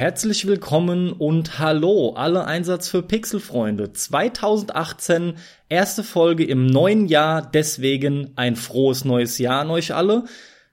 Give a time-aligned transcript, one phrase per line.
[0.00, 3.92] Herzlich willkommen und hallo alle Einsatz für Pixelfreunde.
[3.92, 5.34] 2018,
[5.68, 10.24] erste Folge im neuen Jahr, deswegen ein frohes neues Jahr an euch alle.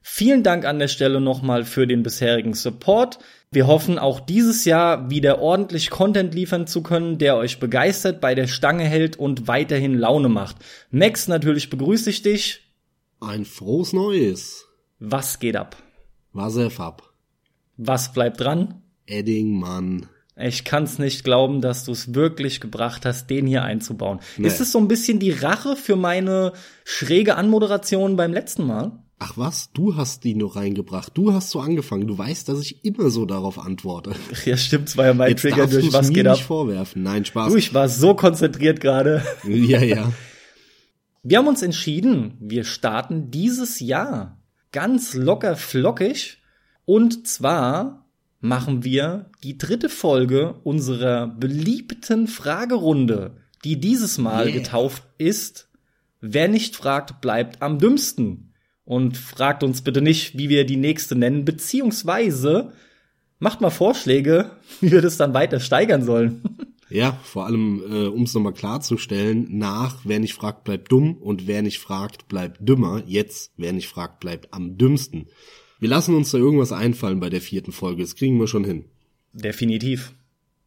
[0.01, 3.19] Vielen Dank an der Stelle nochmal für den bisherigen Support.
[3.51, 8.33] Wir hoffen auch dieses Jahr wieder ordentlich Content liefern zu können, der euch begeistert, bei
[8.33, 10.55] der Stange hält und weiterhin Laune macht.
[10.89, 12.61] Max, natürlich begrüße ich dich.
[13.19, 14.69] Ein frohes Neues.
[14.99, 15.75] Was geht ab?
[16.31, 17.11] Was ab?
[17.75, 18.83] Was bleibt dran?
[19.07, 20.07] Eddingmann.
[20.39, 24.19] Ich kann's nicht glauben, dass du es wirklich gebracht hast, den hier einzubauen.
[24.37, 24.47] Nee.
[24.47, 28.91] Ist es so ein bisschen die Rache für meine schräge Anmoderation beim letzten Mal?
[29.19, 31.17] Ach was, du hast die nur reingebracht.
[31.17, 32.05] Du hast so angefangen.
[32.05, 34.11] Du weißt, dass ich immer so darauf antworte.
[34.45, 36.35] Ja, stimmt, es war ja mein Jetzt Trigger durch was geht ab.
[36.37, 37.01] nicht vorwerfen.
[37.01, 37.51] Nein, Spaß.
[37.51, 39.23] Du, ich war so konzentriert gerade.
[39.47, 40.11] Ja, ja.
[41.23, 44.39] Wir haben uns entschieden, wir starten dieses Jahr
[44.71, 46.37] ganz locker flockig
[46.85, 48.06] und zwar
[48.39, 54.57] machen wir die dritte Folge unserer beliebten Fragerunde, die dieses Mal yeah.
[54.57, 55.67] getauft ist
[56.21, 58.53] Wer nicht fragt, bleibt am dümmsten.
[58.85, 62.71] Und fragt uns bitte nicht, wie wir die nächste nennen, beziehungsweise
[63.37, 66.43] macht mal Vorschläge, wie wir das dann weiter steigern sollen.
[66.89, 71.45] Ja, vor allem, äh, um es nochmal klarzustellen, nach wer nicht fragt, bleibt dumm und
[71.45, 73.03] wer nicht fragt, bleibt dümmer.
[73.05, 75.27] Jetzt, wer nicht fragt, bleibt am dümmsten.
[75.79, 78.01] Wir lassen uns da irgendwas einfallen bei der vierten Folge.
[78.01, 78.85] Das kriegen wir schon hin.
[79.33, 80.13] Definitiv.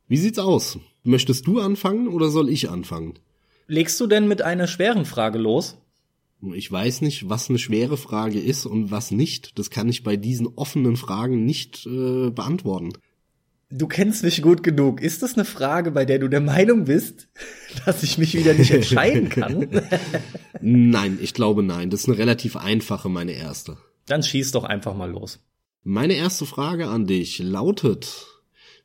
[0.07, 0.79] Wie sieht's aus?
[1.03, 3.15] Möchtest du anfangen oder soll ich anfangen?
[3.67, 5.79] Legst du denn mit einer schweren Frage los?
[6.55, 9.59] Ich weiß nicht, was eine schwere Frage ist und was nicht.
[9.59, 12.93] Das kann ich bei diesen offenen Fragen nicht äh, beantworten.
[13.71, 15.01] Du kennst mich gut genug.
[15.01, 17.29] Ist das eine Frage, bei der du der Meinung bist,
[17.85, 19.69] dass ich mich wieder nicht entscheiden kann?
[20.61, 21.91] nein, ich glaube nein.
[21.91, 23.77] Das ist eine relativ einfache, meine erste.
[24.11, 25.39] Dann schieß doch einfach mal los.
[25.85, 28.27] Meine erste Frage an dich lautet,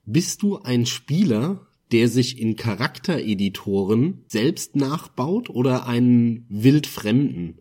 [0.05, 7.57] bist du ein Spieler, der sich in Charaktereditoren selbst nachbaut oder einen wildfremden?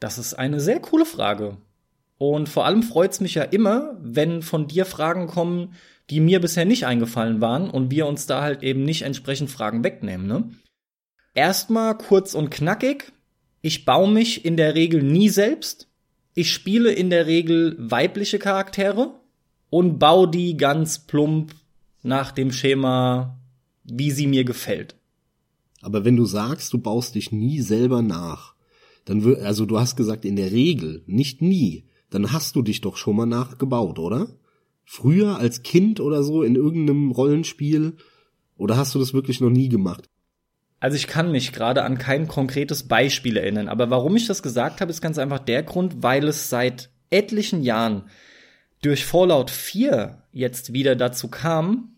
[0.00, 1.58] Das ist eine sehr coole Frage.
[2.18, 5.74] Und vor allem freut's mich ja immer, wenn von dir Fragen kommen,
[6.10, 9.84] die mir bisher nicht eingefallen waren und wir uns da halt eben nicht entsprechend Fragen
[9.84, 10.26] wegnehmen.
[10.26, 10.50] Ne?
[11.34, 13.12] Erstmal kurz und knackig.
[13.60, 15.87] Ich baue mich in der Regel nie selbst.
[16.38, 19.12] Ich spiele in der Regel weibliche Charaktere
[19.70, 21.52] und baue die ganz plump
[22.04, 23.40] nach dem Schema,
[23.82, 24.94] wie sie mir gefällt.
[25.82, 28.54] Aber wenn du sagst, du baust dich nie selber nach,
[29.04, 32.82] dann wird, also du hast gesagt in der Regel, nicht nie, dann hast du dich
[32.82, 34.28] doch schon mal nachgebaut, oder?
[34.84, 37.96] Früher als Kind oder so in irgendeinem Rollenspiel?
[38.56, 40.08] Oder hast du das wirklich noch nie gemacht?
[40.80, 44.80] Also ich kann mich gerade an kein konkretes Beispiel erinnern, aber warum ich das gesagt
[44.80, 48.04] habe, ist ganz einfach der Grund, weil es seit etlichen Jahren
[48.82, 51.96] durch Fallout 4 jetzt wieder dazu kam,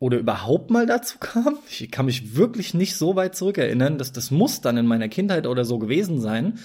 [0.00, 1.58] oder überhaupt mal dazu kam.
[1.68, 5.46] Ich kann mich wirklich nicht so weit zurückerinnern, dass das muss dann in meiner Kindheit
[5.46, 6.58] oder so gewesen sein.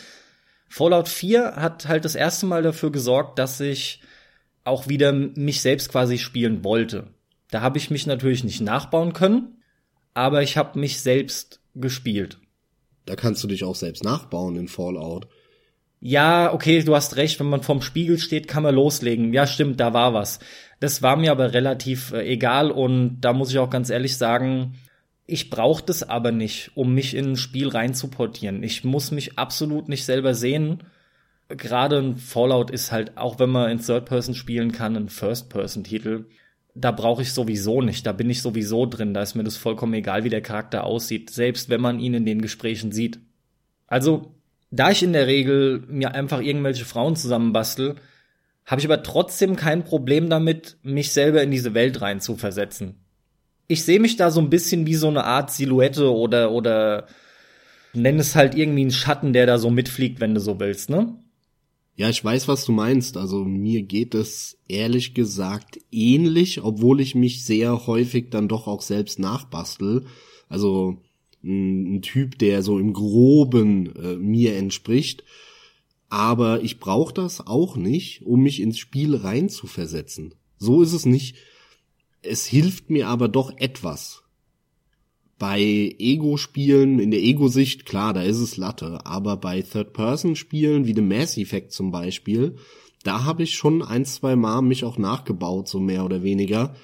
[0.67, 4.01] Fallout 4 hat halt das erste Mal dafür gesorgt, dass ich
[4.63, 7.07] auch wieder mich selbst quasi spielen wollte.
[7.51, 9.54] Da habe ich mich natürlich nicht nachbauen können,
[10.15, 12.39] aber ich habe mich selbst gespielt.
[13.05, 15.27] Da kannst du dich auch selbst nachbauen in Fallout.
[15.99, 19.33] Ja, okay, du hast recht, wenn man vorm Spiegel steht, kann man loslegen.
[19.33, 20.39] Ja, stimmt, da war was.
[20.79, 24.75] Das war mir aber relativ äh, egal und da muss ich auch ganz ehrlich sagen,
[25.27, 28.63] ich brauche das aber nicht, um mich in ein Spiel reinzuportieren.
[28.63, 30.83] Ich muss mich absolut nicht selber sehen.
[31.49, 35.49] Gerade ein Fallout ist halt, auch wenn man in Third Person spielen kann, ein First
[35.49, 36.25] Person Titel
[36.75, 39.93] da brauche ich sowieso nicht, da bin ich sowieso drin, da ist mir das vollkommen
[39.93, 43.19] egal, wie der Charakter aussieht, selbst wenn man ihn in den Gesprächen sieht.
[43.87, 44.35] Also,
[44.71, 47.95] da ich in der Regel mir einfach irgendwelche Frauen zusammenbastel,
[48.65, 52.95] habe ich aber trotzdem kein Problem damit, mich selber in diese Welt rein zu versetzen.
[53.67, 57.07] Ich sehe mich da so ein bisschen wie so eine Art Silhouette oder oder
[57.93, 61.15] nenn es halt irgendwie einen Schatten, der da so mitfliegt, wenn du so willst, ne?
[61.97, 63.16] Ja, ich weiß, was du meinst.
[63.16, 68.81] Also mir geht es ehrlich gesagt ähnlich, obwohl ich mich sehr häufig dann doch auch
[68.81, 70.05] selbst nachbastel.
[70.49, 71.02] Also
[71.41, 75.23] ein, Typ, der so im groben äh, mir entspricht.
[76.09, 80.34] Aber ich brauche das auch nicht, um mich ins Spiel rein zu versetzen.
[80.58, 81.37] So ist es nicht.
[82.22, 84.24] Es hilft mir aber doch etwas
[85.37, 91.09] bei Ego-Spielen, in der Ego-Sicht, klar, da ist es Latte, aber bei Third-Person-Spielen, wie dem
[91.09, 92.55] Mass Effect zum Beispiel,
[93.03, 96.76] da habe ich schon ein, zwei Mal mich auch nachgebaut, so mehr oder weniger,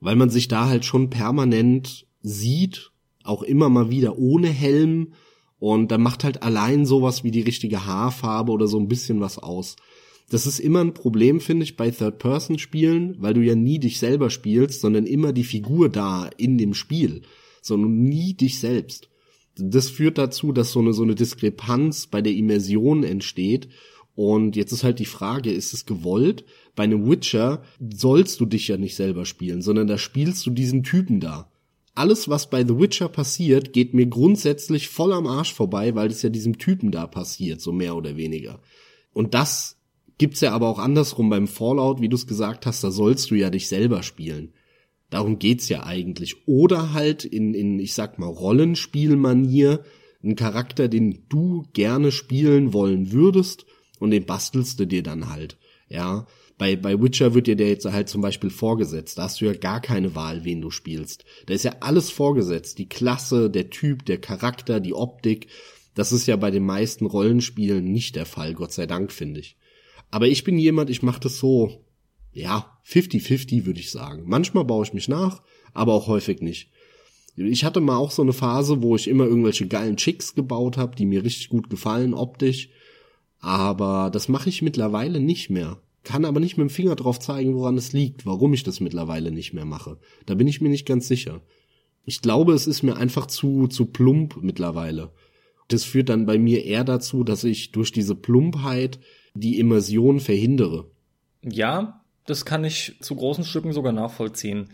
[0.00, 2.90] weil man sich da halt schon permanent sieht,
[3.22, 5.14] auch immer mal wieder ohne Helm,
[5.58, 9.38] und da macht halt allein sowas wie die richtige Haarfarbe oder so ein bisschen was
[9.38, 9.76] aus.
[10.28, 14.28] Das ist immer ein Problem, finde ich, bei Third-Person-Spielen, weil du ja nie dich selber
[14.28, 17.22] spielst, sondern immer die Figur da in dem Spiel,
[17.64, 19.08] sondern nie dich selbst.
[19.56, 23.68] Das führt dazu, dass so eine, so eine Diskrepanz bei der Immersion entsteht.
[24.14, 26.44] Und jetzt ist halt die Frage, ist es gewollt?
[26.76, 27.62] Bei einem Witcher
[27.92, 31.50] sollst du dich ja nicht selber spielen, sondern da spielst du diesen Typen da.
[31.94, 36.22] Alles, was bei The Witcher passiert, geht mir grundsätzlich voll am Arsch vorbei, weil es
[36.22, 38.60] ja diesem Typen da passiert, so mehr oder weniger.
[39.12, 39.78] Und das
[40.18, 43.36] gibt's ja aber auch andersrum beim Fallout, wie du es gesagt hast, da sollst du
[43.36, 44.52] ja dich selber spielen.
[45.10, 46.46] Darum geht's ja eigentlich.
[46.46, 49.84] Oder halt in, in ich sag mal, Rollenspielmanier,
[50.22, 53.66] ein Charakter, den du gerne spielen wollen würdest
[54.00, 55.58] und den bastelst du dir dann halt.
[55.88, 59.18] Ja, bei, bei Witcher wird dir der jetzt halt zum Beispiel vorgesetzt.
[59.18, 61.24] Da hast du ja gar keine Wahl, wen du spielst.
[61.46, 62.78] Da ist ja alles vorgesetzt.
[62.78, 65.48] Die Klasse, der Typ, der Charakter, die Optik.
[65.94, 69.56] Das ist ja bei den meisten Rollenspielen nicht der Fall, Gott sei Dank, finde ich.
[70.10, 71.84] Aber ich bin jemand, ich mache das so,
[72.34, 74.24] ja, 50-50 würde ich sagen.
[74.26, 75.42] Manchmal baue ich mich nach,
[75.72, 76.70] aber auch häufig nicht.
[77.36, 80.94] Ich hatte mal auch so eine Phase, wo ich immer irgendwelche geilen Chicks gebaut habe,
[80.94, 82.68] die mir richtig gut gefallen optisch.
[83.40, 85.80] Aber das mache ich mittlerweile nicht mehr.
[86.02, 89.30] Kann aber nicht mit dem Finger drauf zeigen, woran es liegt, warum ich das mittlerweile
[89.30, 89.98] nicht mehr mache.
[90.26, 91.40] Da bin ich mir nicht ganz sicher.
[92.04, 95.12] Ich glaube, es ist mir einfach zu, zu plump mittlerweile.
[95.68, 99.00] Das führt dann bei mir eher dazu, dass ich durch diese Plumpheit
[99.34, 100.90] die Immersion verhindere.
[101.42, 104.70] Ja, das kann ich zu großen Stücken sogar nachvollziehen.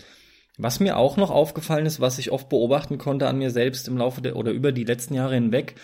[0.59, 3.97] Was mir auch noch aufgefallen ist, was ich oft beobachten konnte an mir selbst im
[3.97, 5.77] Laufe der oder über die letzten Jahre hinweg,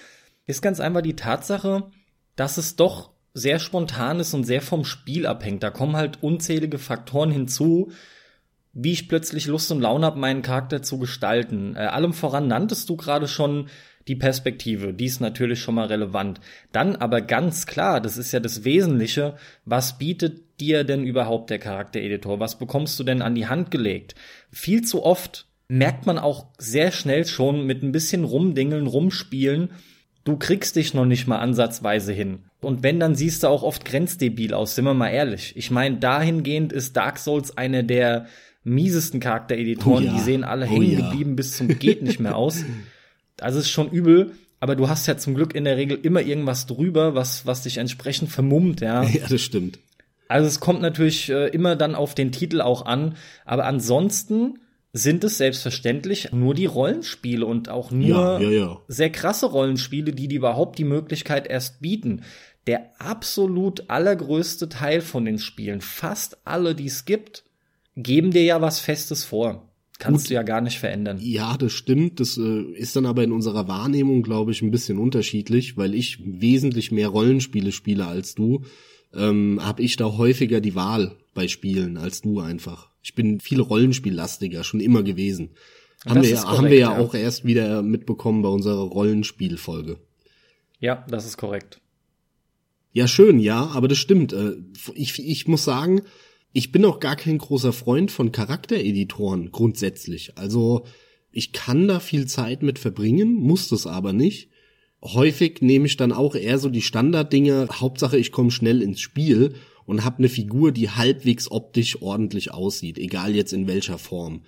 [0.47, 1.91] ist ganz einfach die Tatsache,
[2.37, 5.63] dass es doch sehr spontan ist und sehr vom Spiel abhängt.
[5.63, 7.93] Da kommen halt unzählige Faktoren hinzu,
[8.73, 11.75] wie ich plötzlich Lust und Laune habe, meinen Charakter zu gestalten.
[11.77, 13.69] Äh, allem voran nanntest du gerade schon
[14.09, 16.41] die Perspektive, die ist natürlich schon mal relevant.
[16.73, 21.59] Dann aber ganz klar, das ist ja das Wesentliche, was bietet dir denn überhaupt der
[21.59, 22.41] Charaktereditor?
[22.41, 24.15] Was bekommst du denn an die Hand gelegt?
[24.51, 29.71] Viel zu oft merkt man auch sehr schnell schon mit ein bisschen rumdingeln, rumspielen,
[30.25, 32.45] du kriegst dich noch nicht mal ansatzweise hin.
[32.61, 35.55] Und wenn, dann siehst du auch oft grenzdebil aus, sind wir mal ehrlich.
[35.57, 38.27] Ich meine, dahingehend ist Dark Souls eine der
[38.65, 40.15] miesesten Charaktereditoren, oh ja.
[40.15, 41.01] die sehen alle oh hängen ja.
[41.09, 42.65] geblieben bis zum geht nicht mehr aus.
[43.41, 46.67] Also ist schon übel, aber du hast ja zum Glück in der Regel immer irgendwas
[46.67, 49.03] drüber, was, was dich entsprechend vermummt, ja.
[49.17, 49.79] Ja, das stimmt.
[50.29, 54.59] Also es kommt natürlich äh, immer dann auf den Titel auch an, aber ansonsten
[54.93, 58.81] sind es selbstverständlich nur die Rollenspiele und auch nur ja, ja, ja.
[58.89, 62.23] sehr krasse Rollenspiele, die dir überhaupt die Möglichkeit erst bieten.
[62.67, 67.45] Der absolut allergrößte Teil von den Spielen, fast alle, die es gibt,
[67.95, 69.69] geben dir ja was Festes vor.
[69.99, 71.19] Kannst Gut, du ja gar nicht verändern.
[71.21, 72.21] Ja, das stimmt.
[72.21, 76.19] Das äh, ist dann aber in unserer Wahrnehmung, glaube ich, ein bisschen unterschiedlich, weil ich
[76.23, 78.63] wesentlich mehr Rollenspiele spiele als du.
[79.15, 82.91] Ähm, habe ich da häufiger die Wahl bei Spielen als du einfach.
[83.03, 85.51] Ich bin viel Rollenspiellastiger, schon immer gewesen.
[86.07, 89.99] haben wir, ja, korrekt, haben wir ja, ja auch erst wieder mitbekommen bei unserer Rollenspielfolge.
[90.81, 91.81] Ja, das ist korrekt.
[92.93, 94.33] Ja, schön, ja, aber das stimmt.
[94.33, 94.57] Äh,
[94.95, 96.03] ich, ich muss sagen,
[96.53, 100.39] ich bin auch gar kein großer Freund von Charaktereditoren grundsätzlich.
[100.39, 100.87] Also
[101.31, 104.49] ich kann da viel Zeit mit verbringen, muss das aber nicht.
[105.03, 107.69] Häufig nehme ich dann auch eher so die Standarddinge.
[107.71, 109.55] Hauptsache, ich komme schnell ins Spiel
[109.85, 114.43] und habe eine Figur, die halbwegs optisch ordentlich aussieht, egal jetzt in welcher Form.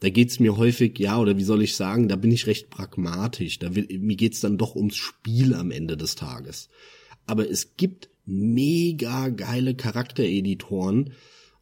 [0.00, 3.58] Da geht's mir häufig, ja, oder wie soll ich sagen, da bin ich recht pragmatisch.
[3.58, 6.70] Da will, mir geht's dann doch ums Spiel am Ende des Tages.
[7.26, 11.12] Aber es gibt mega geile Charaktereditoren,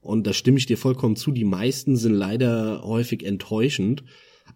[0.01, 4.05] und da stimme ich dir vollkommen zu, die meisten sind leider häufig enttäuschend.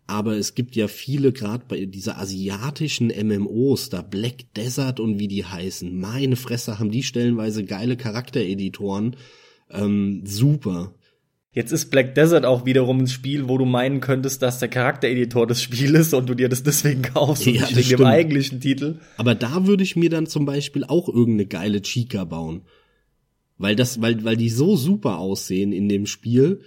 [0.06, 5.28] Aber es gibt ja viele, gerade bei dieser asiatischen MMOs, da Black Desert und wie
[5.28, 5.98] die heißen.
[5.98, 9.16] Meine Fresse haben die stellenweise geile Charaktereditoren.
[9.70, 10.94] Ähm, super.
[11.54, 15.46] Jetzt ist Black Desert auch wiederum ein Spiel, wo du meinen könntest, dass der Charaktereditor
[15.46, 19.00] des Spieles und du dir das deswegen kaufst ja, und nicht wegen dem eigentlichen Titel.
[19.18, 22.62] Aber da würde ich mir dann zum Beispiel auch irgendeine geile Chica bauen.
[23.58, 26.62] Weil das, weil, weil die so super aussehen in dem Spiel.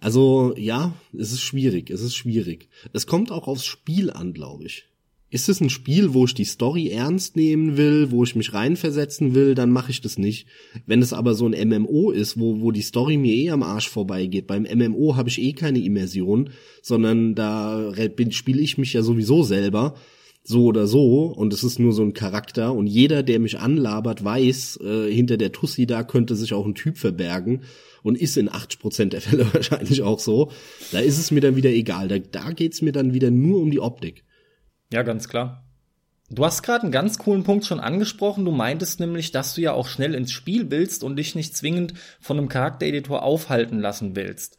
[0.00, 2.68] Also, ja, es ist schwierig, es ist schwierig.
[2.92, 4.86] Es kommt auch aufs Spiel an, glaube ich.
[5.32, 9.32] Ist es ein Spiel, wo ich die Story ernst nehmen will, wo ich mich reinversetzen
[9.32, 10.46] will, dann mache ich das nicht.
[10.86, 13.88] Wenn es aber so ein MMO ist, wo, wo die Story mir eh am Arsch
[13.88, 16.50] vorbeigeht, beim MMO habe ich eh keine Immersion,
[16.82, 17.92] sondern da
[18.30, 19.94] spiele ich mich ja sowieso selber
[20.42, 24.24] so oder so und es ist nur so ein Charakter und jeder, der mich anlabert,
[24.24, 27.60] weiß, äh, hinter der Tussi da könnte sich auch ein Typ verbergen
[28.02, 30.52] und ist in 80% der Fälle wahrscheinlich auch so.
[30.92, 32.08] Da ist es mir dann wieder egal.
[32.08, 34.24] Da, da geht's mir dann wieder nur um die Optik.
[34.92, 35.64] Ja, ganz klar.
[36.32, 38.44] Du hast gerade einen ganz coolen Punkt schon angesprochen.
[38.44, 41.94] Du meintest nämlich, dass du ja auch schnell ins Spiel willst und dich nicht zwingend
[42.20, 44.56] von einem Charaktereditor aufhalten lassen willst.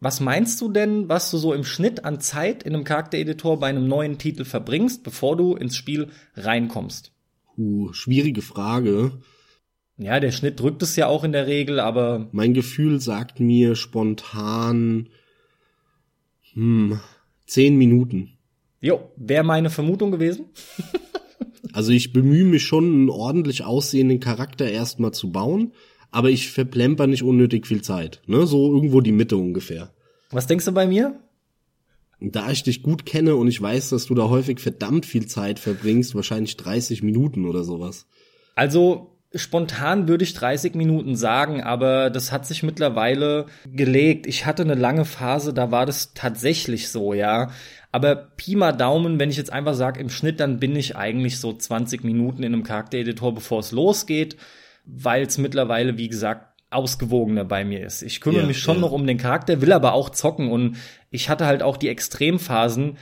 [0.00, 3.68] Was meinst du denn, was du so im Schnitt an Zeit in einem Charaktereditor bei
[3.68, 7.12] einem neuen Titel verbringst, bevor du ins Spiel reinkommst?
[7.56, 9.12] Uh, schwierige Frage.
[9.98, 12.28] Ja, der Schnitt drückt es ja auch in der Regel, aber.
[12.30, 15.08] Mein Gefühl sagt mir spontan,
[16.54, 17.00] hm,
[17.46, 18.38] zehn Minuten.
[18.80, 20.46] Jo, wäre meine Vermutung gewesen.
[21.72, 25.72] also ich bemühe mich schon, einen ordentlich aussehenden Charakter erstmal zu bauen,
[26.12, 28.22] aber ich verplemper nicht unnötig viel Zeit.
[28.26, 28.46] Ne?
[28.46, 29.92] So irgendwo die Mitte ungefähr.
[30.30, 31.18] Was denkst du bei mir?
[32.20, 35.58] Da ich dich gut kenne und ich weiß, dass du da häufig verdammt viel Zeit
[35.58, 38.06] verbringst, wahrscheinlich 30 Minuten oder sowas.
[38.54, 44.26] Also Spontan würde ich 30 Minuten sagen, aber das hat sich mittlerweile gelegt.
[44.26, 47.50] Ich hatte eine lange Phase, da war das tatsächlich so, ja.
[47.92, 51.38] Aber Pi mal Daumen, wenn ich jetzt einfach sage, im Schnitt, dann bin ich eigentlich
[51.38, 54.36] so 20 Minuten in einem Charaktereditor, bevor es losgeht,
[54.86, 58.02] weil es mittlerweile, wie gesagt, ausgewogener bei mir ist.
[58.02, 58.80] Ich kümmere ja, mich schon ja.
[58.82, 60.76] noch um den Charakter, will aber auch zocken und
[61.10, 62.98] ich hatte halt auch die Extremphasen,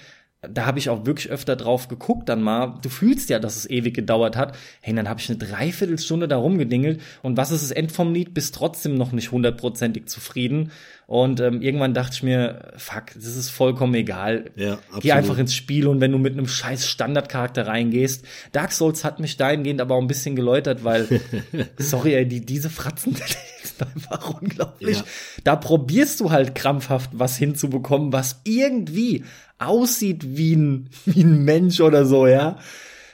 [0.52, 2.78] da habe ich auch wirklich öfter drauf geguckt dann mal.
[2.82, 4.56] Du fühlst ja, dass es ewig gedauert hat.
[4.80, 8.34] Hey, dann habe ich eine Dreiviertelstunde da rumgedingelt und was ist das End vom Lied?
[8.34, 10.70] Bist trotzdem noch nicht hundertprozentig zufrieden.
[11.06, 14.46] Und ähm, irgendwann dachte ich mir, fuck, das ist vollkommen egal.
[14.56, 15.02] Ja, absolut.
[15.02, 18.24] Geh einfach ins Spiel und wenn du mit einem scheiß Standardcharakter reingehst.
[18.50, 21.20] Dark Souls hat mich dahingehend aber auch ein bisschen geläutert, weil,
[21.78, 23.14] sorry, ey, die, diese Fratzen,
[23.82, 24.98] einfach unglaublich.
[24.98, 25.04] Ja.
[25.44, 29.24] Da probierst du halt krampfhaft was hinzubekommen, was irgendwie
[29.58, 32.58] aussieht wie ein, wie ein Mensch oder so, ja.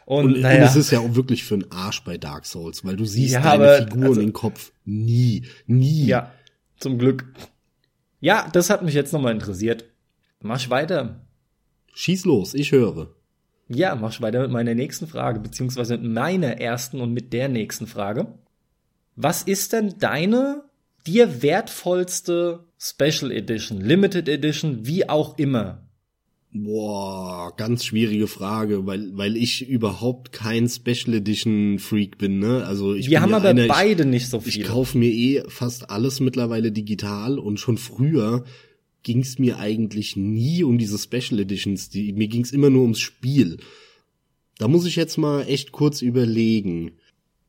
[0.05, 0.59] Und, und, naja.
[0.59, 3.35] und es ist ja auch wirklich für einen Arsch bei Dark Souls, weil du siehst
[3.35, 6.07] ja, deine Figur also, und den Kopf nie, nie.
[6.07, 6.33] Ja,
[6.79, 7.25] zum Glück.
[8.21, 9.85] Ja, das hat mich jetzt nochmal interessiert.
[10.41, 11.25] Mach weiter.
[11.95, 13.15] Schieß los, ich höre.
[13.69, 17.87] Ja, mach weiter mit meiner nächsten Frage, beziehungsweise mit meiner ersten und mit der nächsten
[17.87, 18.27] Frage.
[19.17, 20.65] Was ist denn deine
[21.07, 25.87] dir wertvollste Special Edition, Limited Edition, wie auch immer?
[26.55, 32.67] Boah, ganz schwierige Frage, weil weil ich überhaupt kein Special Edition Freak bin, ne?
[32.67, 34.63] Also ich Wir haben ja aber einer, beide ich, nicht so viel.
[34.63, 38.45] Ich kaufe mir eh fast alles mittlerweile digital und schon früher
[39.03, 43.57] ging's mir eigentlich nie um diese Special Editions, die mir ging's immer nur ums Spiel.
[44.59, 46.93] Da muss ich jetzt mal echt kurz überlegen.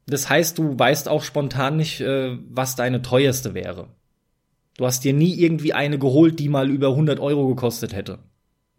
[0.06, 3.90] Das heißt, du weißt auch spontan nicht, äh, was deine teuerste wäre.
[4.78, 8.20] Du hast dir nie irgendwie eine geholt, die mal über 100 Euro gekostet hätte.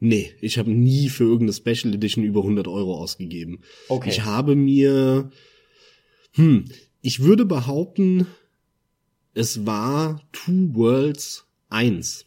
[0.01, 3.61] Nee, ich habe nie für irgendeine Special Edition über 100 Euro ausgegeben.
[3.89, 4.11] Okay.
[4.11, 5.31] Ich habe mir,
[6.33, 6.67] hm,
[7.01, 8.27] ich würde behaupten,
[9.35, 12.27] es war Two Worlds 1.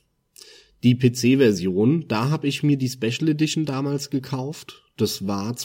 [0.83, 4.83] Die PC-Version, da habe ich mir die Special Edition damals gekauft.
[4.95, 5.55] Das war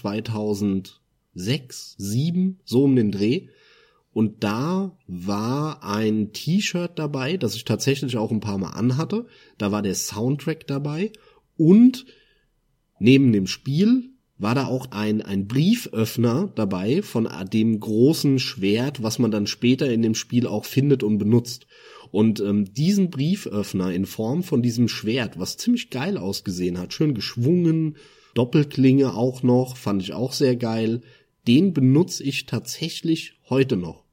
[1.34, 3.48] 2006, 7, so um den Dreh.
[4.12, 9.26] Und da war ein T-Shirt dabei, das ich tatsächlich auch ein paar Mal anhatte.
[9.56, 11.12] Da war der Soundtrack dabei
[11.56, 12.04] und
[12.98, 19.18] neben dem Spiel war da auch ein, ein Brieföffner dabei von dem großen Schwert, was
[19.18, 21.66] man dann später in dem Spiel auch findet und benutzt.
[22.10, 27.14] Und ähm, diesen Brieföffner in Form von diesem Schwert, was ziemlich geil ausgesehen hat, schön
[27.14, 27.96] geschwungen,
[28.34, 31.02] Doppelklinge auch noch, fand ich auch sehr geil,
[31.46, 34.04] den benutze ich tatsächlich heute noch.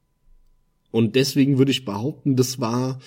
[0.91, 2.99] Und deswegen würde ich behaupten, das war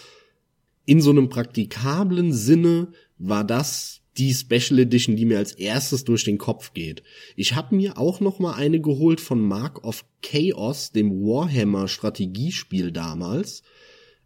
[0.85, 2.89] in so einem praktikablen Sinne,
[3.19, 7.03] war das die Special Edition, die mir als erstes durch den Kopf geht.
[7.35, 12.93] Ich habe mir auch noch mal eine geholt von Mark of Chaos, dem Warhammer Strategiespiel
[12.93, 13.63] damals.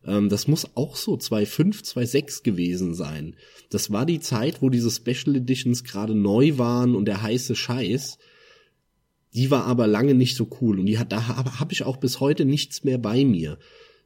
[0.05, 3.37] Ähm, das muss auch so 2.5, 2.6 gewesen sein.
[3.71, 8.19] Das war die Zeit, wo diese Special Editions gerade neu waren und der heiße Scheiß.
[9.37, 11.99] Die war aber lange nicht so cool und die hat, da habe hab ich auch
[11.99, 13.59] bis heute nichts mehr bei mir.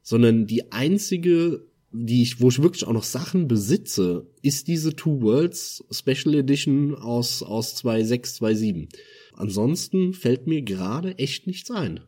[0.02, 5.22] Sondern die einzige die ich, wo ich wirklich auch noch Sachen besitze, ist diese Two
[5.22, 8.88] Worlds Special Edition aus, aus 2.6, 2.7.
[9.34, 12.00] Ansonsten fällt mir gerade echt nichts ein.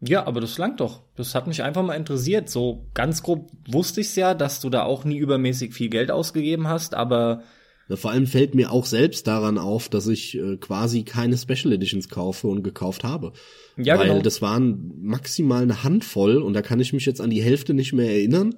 [0.00, 1.02] Ja, aber das langt doch.
[1.14, 2.48] Das hat mich einfach mal interessiert.
[2.48, 6.68] So ganz grob wusste ich's ja, dass du da auch nie übermäßig viel Geld ausgegeben
[6.68, 7.42] hast, aber
[7.94, 12.08] vor allem fällt mir auch selbst daran auf, dass ich äh, quasi keine Special Editions
[12.08, 13.32] kaufe und gekauft habe.
[13.76, 14.22] Ja, Weil genau.
[14.22, 17.92] das waren maximal eine Handvoll und da kann ich mich jetzt an die Hälfte nicht
[17.92, 18.56] mehr erinnern.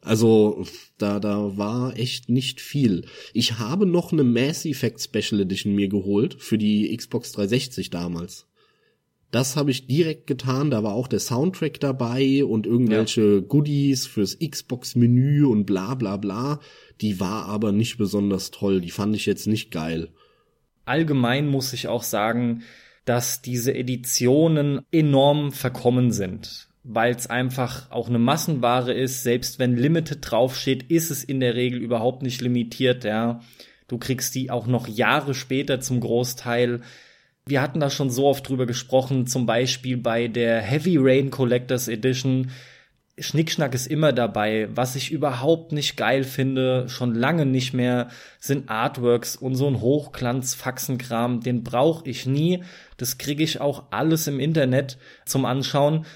[0.00, 0.66] Also
[0.98, 3.06] da da war echt nicht viel.
[3.32, 8.46] Ich habe noch eine Mass Effect Special Edition mir geholt für die Xbox 360 damals.
[9.30, 13.40] Das habe ich direkt getan, da war auch der Soundtrack dabei und irgendwelche ja.
[13.40, 16.60] Goodies fürs Xbox Menü und bla bla bla.
[17.00, 20.10] Die war aber nicht besonders toll, die fand ich jetzt nicht geil.
[20.84, 22.62] Allgemein muss ich auch sagen,
[23.04, 29.22] dass diese Editionen enorm verkommen sind, weil es einfach auch eine Massenware ist.
[29.22, 33.04] Selbst wenn Limited draufsteht, ist es in der Regel überhaupt nicht limitiert.
[33.04, 33.40] Ja,
[33.88, 36.80] du kriegst die auch noch Jahre später zum Großteil.
[37.46, 41.88] Wir hatten da schon so oft drüber gesprochen, zum Beispiel bei der Heavy Rain Collectors
[41.88, 42.50] Edition
[43.18, 44.68] Schnickschnack ist immer dabei.
[44.74, 48.08] Was ich überhaupt nicht geil finde, schon lange nicht mehr,
[48.40, 51.40] sind Artworks und so ein Hochglanz-Faxenkram.
[51.40, 52.64] Den brauche ich nie.
[52.96, 56.06] Das kriege ich auch alles im Internet zum Anschauen.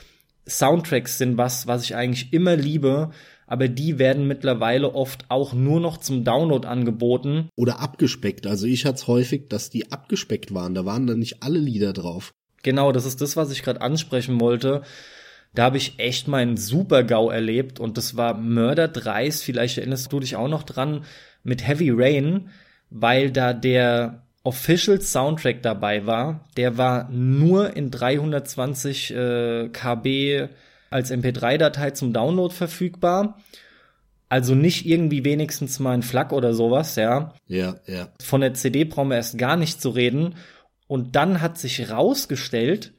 [0.49, 3.11] Soundtracks sind was, was ich eigentlich immer liebe,
[3.49, 7.49] aber die werden mittlerweile oft auch nur noch zum Download angeboten.
[7.57, 8.47] Oder abgespeckt.
[8.47, 10.75] Also ich hatte es häufig, dass die abgespeckt waren.
[10.75, 12.33] Da waren dann nicht alle Lieder drauf.
[12.62, 14.83] Genau, das ist das, was ich gerade ansprechen wollte
[15.55, 20.21] da habe ich echt meinen Super-GAU erlebt und das war Murder 3, vielleicht erinnerst du
[20.21, 21.05] dich auch noch dran,
[21.43, 22.50] mit Heavy Rain,
[22.90, 26.49] weil da der Official Soundtrack dabei war.
[26.57, 30.49] Der war nur in 320 äh, KB
[30.90, 33.38] als MP3-Datei zum Download verfügbar.
[34.28, 37.35] Also nicht irgendwie wenigstens mal ein FLAC oder sowas, ja.
[37.47, 38.09] Ja, ja.
[38.23, 40.35] Von der CD brauchen wir erst gar nicht zu reden.
[40.87, 42.92] Und dann hat sich rausgestellt,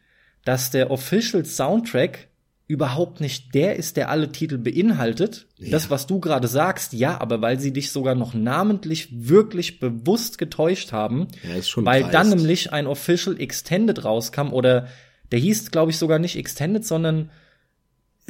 [0.44, 2.30] dass der Official Soundtrack
[2.70, 5.48] überhaupt nicht der ist, der alle Titel beinhaltet.
[5.58, 5.72] Ja.
[5.72, 10.38] Das, was du gerade sagst, ja, aber weil sie dich sogar noch namentlich wirklich bewusst
[10.38, 12.14] getäuscht haben, ja, ist schon weil dreist.
[12.14, 14.88] dann nämlich ein Official Extended rauskam oder
[15.32, 17.32] der hieß, glaube ich, sogar nicht Extended, sondern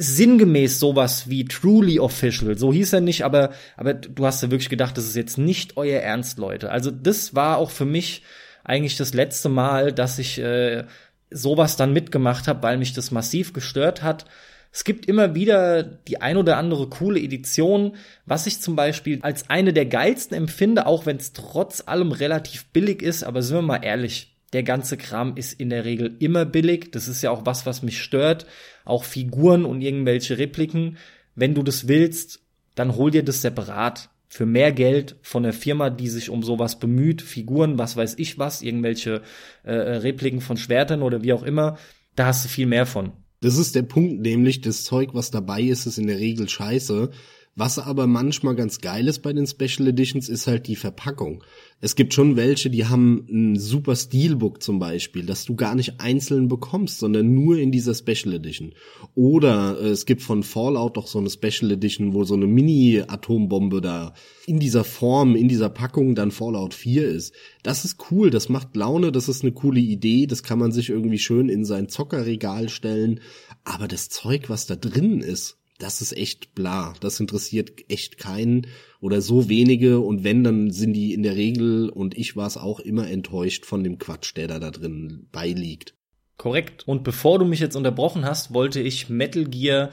[0.00, 2.56] sinngemäß sowas wie Truly Official.
[2.56, 5.76] So hieß er nicht, aber, aber du hast ja wirklich gedacht, das ist jetzt nicht
[5.76, 6.70] euer Ernst, Leute.
[6.70, 8.22] Also das war auch für mich
[8.64, 10.84] eigentlich das letzte Mal, dass ich äh,
[11.30, 14.24] sowas dann mitgemacht habe, weil mich das massiv gestört hat.
[14.72, 19.50] Es gibt immer wieder die ein oder andere coole Edition, was ich zum Beispiel als
[19.50, 23.22] eine der geilsten empfinde, auch wenn es trotz allem relativ billig ist.
[23.22, 26.90] Aber sind wir mal ehrlich, der ganze Kram ist in der Regel immer billig.
[26.92, 28.46] Das ist ja auch was, was mich stört.
[28.84, 30.96] Auch Figuren und irgendwelche Repliken.
[31.34, 32.40] Wenn du das willst,
[32.74, 36.78] dann hol dir das separat für mehr Geld von der Firma, die sich um sowas
[36.78, 39.22] bemüht, Figuren, was weiß ich was, irgendwelche
[39.64, 41.78] äh, Repliken von Schwertern oder wie auch immer,
[42.14, 43.12] da hast du viel mehr von.
[43.40, 47.10] Das ist der Punkt, nämlich das Zeug, was dabei ist, ist in der Regel scheiße.
[47.56, 51.42] Was aber manchmal ganz geil ist bei den Special Editions, ist halt die Verpackung.
[51.80, 56.00] Es gibt schon welche, die haben ein super Steelbook zum Beispiel, das du gar nicht
[56.00, 58.74] einzeln bekommst, sondern nur in dieser Special Edition.
[59.16, 63.80] Oder äh, es gibt von Fallout doch so eine Special Edition, wo so eine Mini-Atombombe
[63.80, 64.14] da
[64.46, 67.34] in dieser Form, in dieser Packung dann Fallout 4 ist.
[67.64, 70.90] Das ist cool, das macht Laune, das ist eine coole Idee, das kann man sich
[70.90, 73.20] irgendwie schön in sein Zockerregal stellen.
[73.64, 76.94] Aber das Zeug, was da drin ist, das ist echt bla.
[77.00, 78.66] Das interessiert echt keinen
[79.00, 80.00] oder so wenige.
[80.00, 83.66] Und wenn, dann sind die in der Regel, und ich war es auch immer enttäuscht
[83.66, 85.94] von dem Quatsch, der da, da drin beiliegt.
[86.36, 86.86] Korrekt.
[86.86, 89.90] Und bevor du mich jetzt unterbrochen hast, wollte ich Metal Gear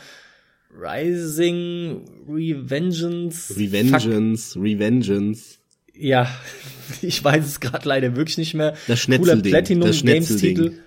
[0.70, 3.56] Rising Revengeance.
[3.56, 4.64] Revengeance, Fuck.
[4.64, 5.60] Revengeance.
[5.94, 6.30] Ja,
[7.02, 8.76] ich weiß es gerade leider wirklich nicht mehr.
[8.88, 9.42] Das Schnetzelding.
[9.42, 10.80] Cooler Platinum Games Titel.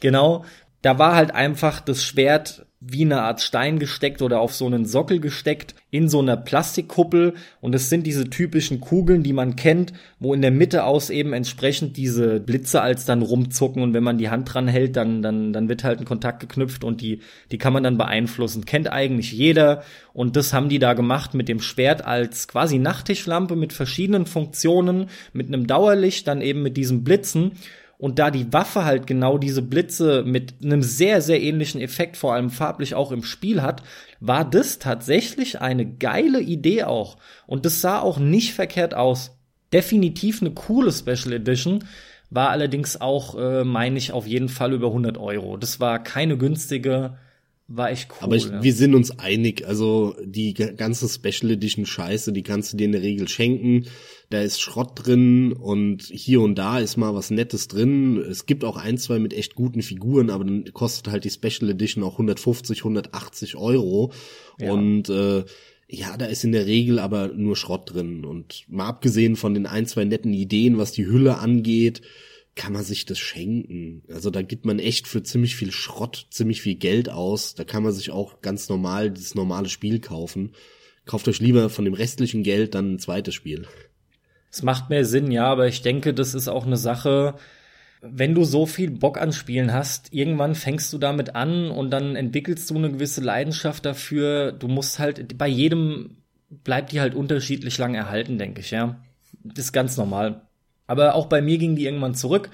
[0.00, 0.44] Genau.
[0.82, 4.86] Da war halt einfach das Schwert wie eine Art Stein gesteckt oder auf so einen
[4.86, 7.34] Sockel gesteckt in so einer Plastikkuppel.
[7.60, 11.32] Und es sind diese typischen Kugeln, die man kennt, wo in der Mitte aus eben
[11.32, 13.82] entsprechend diese Blitze als dann rumzucken.
[13.82, 16.84] Und wenn man die Hand dran hält, dann dann dann wird halt ein Kontakt geknüpft
[16.84, 18.64] und die die kann man dann beeinflussen.
[18.64, 19.82] Kennt eigentlich jeder.
[20.12, 25.06] Und das haben die da gemacht mit dem Schwert als quasi Nachttischlampe mit verschiedenen Funktionen,
[25.32, 27.52] mit einem Dauerlicht, dann eben mit diesen Blitzen
[27.98, 32.32] und da die Waffe halt genau diese Blitze mit einem sehr, sehr ähnlichen Effekt, vor
[32.32, 33.82] allem farblich auch im Spiel hat,
[34.20, 37.16] war das tatsächlich eine geile Idee auch.
[37.46, 39.36] Und das sah auch nicht verkehrt aus.
[39.72, 41.84] Definitiv eine coole Special Edition.
[42.30, 45.56] War allerdings auch, äh, meine ich, auf jeden Fall über 100 Euro.
[45.56, 47.18] Das war keine günstige
[47.68, 48.16] war echt cool.
[48.20, 48.62] Aber ich, ja.
[48.62, 52.92] wir sind uns einig, also die ganze Special Edition Scheiße, die kannst du dir in
[52.92, 53.86] der Regel schenken.
[54.30, 58.16] Da ist Schrott drin und hier und da ist mal was Nettes drin.
[58.18, 61.70] Es gibt auch ein, zwei mit echt guten Figuren, aber dann kostet halt die Special
[61.70, 64.12] Edition auch 150, 180 Euro.
[64.58, 64.72] Ja.
[64.72, 65.44] Und äh,
[65.88, 68.24] ja, da ist in der Regel aber nur Schrott drin.
[68.24, 72.00] Und mal abgesehen von den ein, zwei netten Ideen, was die Hülle angeht,
[72.58, 74.02] kann man sich das schenken.
[74.12, 77.54] Also da gibt man echt für ziemlich viel Schrott, ziemlich viel Geld aus.
[77.54, 80.52] Da kann man sich auch ganz normal das normale Spiel kaufen.
[81.06, 83.68] Kauft euch lieber von dem restlichen Geld dann ein zweites Spiel.
[84.50, 87.36] Es macht mehr Sinn, ja, aber ich denke, das ist auch eine Sache,
[88.00, 92.16] wenn du so viel Bock an Spielen hast, irgendwann fängst du damit an und dann
[92.16, 94.50] entwickelst du eine gewisse Leidenschaft dafür.
[94.50, 96.16] Du musst halt, bei jedem
[96.50, 99.00] bleibt die halt unterschiedlich lang erhalten, denke ich, ja.
[99.44, 100.47] Das ist ganz normal.
[100.88, 102.50] Aber auch bei mir ging die irgendwann zurück.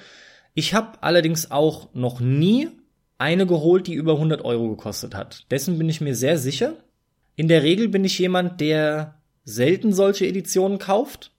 [0.53, 2.69] Ich habe allerdings auch noch nie
[3.17, 5.51] eine geholt, die über 100 Euro gekostet hat.
[5.51, 6.75] Dessen bin ich mir sehr sicher.
[7.37, 11.31] In der Regel bin ich jemand, der selten solche Editionen kauft.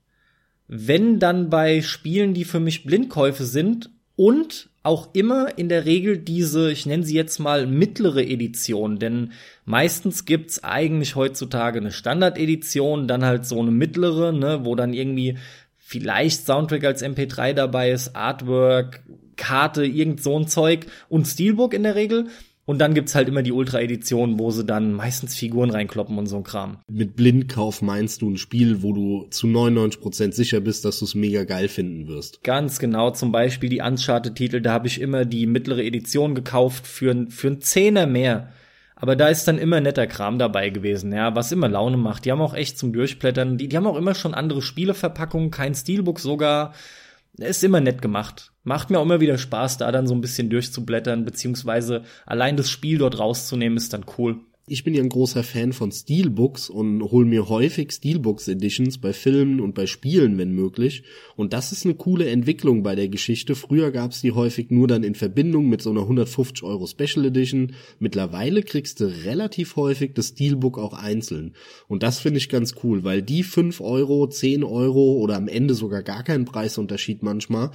[0.67, 6.17] Wenn dann bei Spielen, die für mich Blindkäufe sind und auch immer in der Regel
[6.17, 9.31] diese, ich nenne sie jetzt mal mittlere Edition, denn
[9.65, 15.37] meistens gibt's eigentlich heutzutage eine Standard-Edition, dann halt so eine mittlere, ne, wo dann irgendwie
[15.87, 19.03] vielleicht Soundtrack als MP3 dabei ist, Artwork,
[19.37, 22.27] Karte, irgend so ein Zeug und Steelbook in der Regel.
[22.65, 26.37] Und dann gibt's halt immer die Ultra-Edition, wo sie dann meistens Figuren reinkloppen und so
[26.37, 26.79] ein Kram.
[26.91, 31.13] Mit Blindkauf meinst du ein Spiel, wo du zu 99% sicher bist, dass du es
[31.13, 32.41] mega geil finden wirst.
[32.43, 37.27] Ganz genau, zum Beispiel die Uncharted-Titel, da habe ich immer die mittlere Edition gekauft für,
[37.29, 38.49] für einen Zehner mehr.
[39.05, 42.25] Aber da ist dann immer netter Kram dabei gewesen, ja, was immer Laune macht.
[42.25, 45.75] Die haben auch echt zum Durchblättern, die, die haben auch immer schon andere Spieleverpackungen, kein
[45.75, 46.73] Steelbook sogar.
[47.37, 48.51] Ist immer nett gemacht.
[48.63, 52.71] Macht mir auch immer wieder Spaß, da dann so ein bisschen durchzublättern, beziehungsweise allein das
[52.71, 54.39] Spiel dort rauszunehmen, ist dann cool.
[54.67, 59.13] Ich bin ja ein großer Fan von Steelbooks und hol mir häufig Steelbooks Editions bei
[59.13, 61.03] Filmen und bei Spielen, wenn möglich.
[61.35, 63.53] Und das ist eine coole Entwicklung bei der Geschichte.
[63.53, 67.73] Früher gab's die häufig nur dann in Verbindung mit so einer 150 Euro Special Edition.
[67.99, 71.53] Mittlerweile kriegst du relativ häufig das Steelbook auch einzeln.
[71.87, 75.75] Und das finde ich ganz cool, weil die 5 Euro, 10 Euro oder am Ende
[75.75, 77.69] sogar gar keinen Preisunterschied manchmal,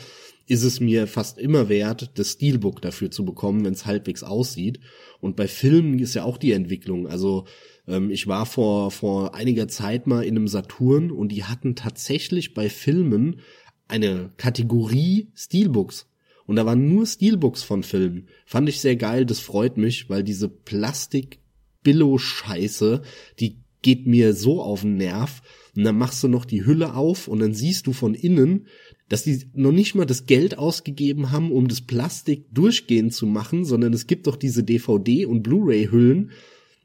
[0.51, 4.81] ist es mir fast immer wert, das Steelbook dafür zu bekommen, wenn es halbwegs aussieht.
[5.21, 7.07] Und bei Filmen ist ja auch die Entwicklung.
[7.07, 7.45] Also
[7.87, 12.53] ähm, ich war vor, vor einiger Zeit mal in einem Saturn und die hatten tatsächlich
[12.53, 13.43] bei Filmen
[13.87, 16.09] eine Kategorie Steelbooks.
[16.47, 18.27] Und da waren nur Steelbooks von Filmen.
[18.45, 23.03] Fand ich sehr geil, das freut mich, weil diese Plastik-Billo-Scheiße,
[23.39, 25.43] die geht mir so auf den Nerv.
[25.77, 28.67] Und dann machst du noch die Hülle auf und dann siehst du von innen,
[29.11, 33.65] dass die noch nicht mal das Geld ausgegeben haben, um das Plastik durchgehend zu machen,
[33.65, 36.31] sondern es gibt doch diese DVD- und Blu-ray-Hüllen,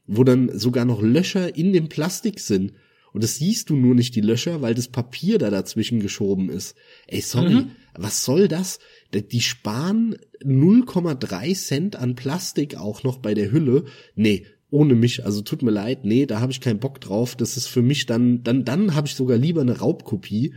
[0.08, 2.72] wo dann sogar noch Löcher in dem Plastik sind.
[3.12, 6.74] Und das siehst du nur nicht die Löcher, weil das Papier da dazwischen geschoben ist.
[7.06, 7.70] Ey, sorry, mhm.
[7.94, 8.80] was soll das?
[9.14, 13.84] Die sparen 0,3 Cent an Plastik auch noch bei der Hülle.
[14.16, 17.36] Nee, ohne mich, also tut mir leid, nee, da habe ich keinen Bock drauf.
[17.36, 20.54] Das ist für mich dann, dann, dann habe ich sogar lieber eine Raubkopie,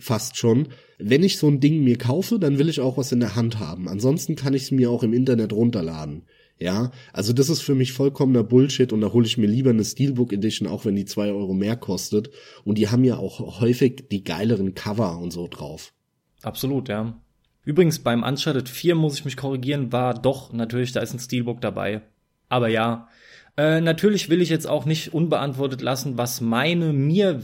[0.00, 0.68] fast schon.
[0.98, 3.58] Wenn ich so ein Ding mir kaufe, dann will ich auch was in der Hand
[3.58, 3.88] haben.
[3.88, 6.22] Ansonsten kann ich es mir auch im Internet runterladen.
[6.58, 9.84] Ja, also das ist für mich vollkommener Bullshit und da hole ich mir lieber eine
[9.84, 12.30] Steelbook Edition, auch wenn die zwei Euro mehr kostet.
[12.64, 15.94] Und die haben ja auch häufig die geileren Cover und so drauf.
[16.42, 17.18] Absolut, ja.
[17.64, 21.62] Übrigens beim Uncharted 4 muss ich mich korrigieren, war doch natürlich, da ist ein Steelbook
[21.62, 22.02] dabei.
[22.50, 23.08] Aber ja,
[23.56, 27.42] äh, natürlich will ich jetzt auch nicht unbeantwortet lassen, was meine mir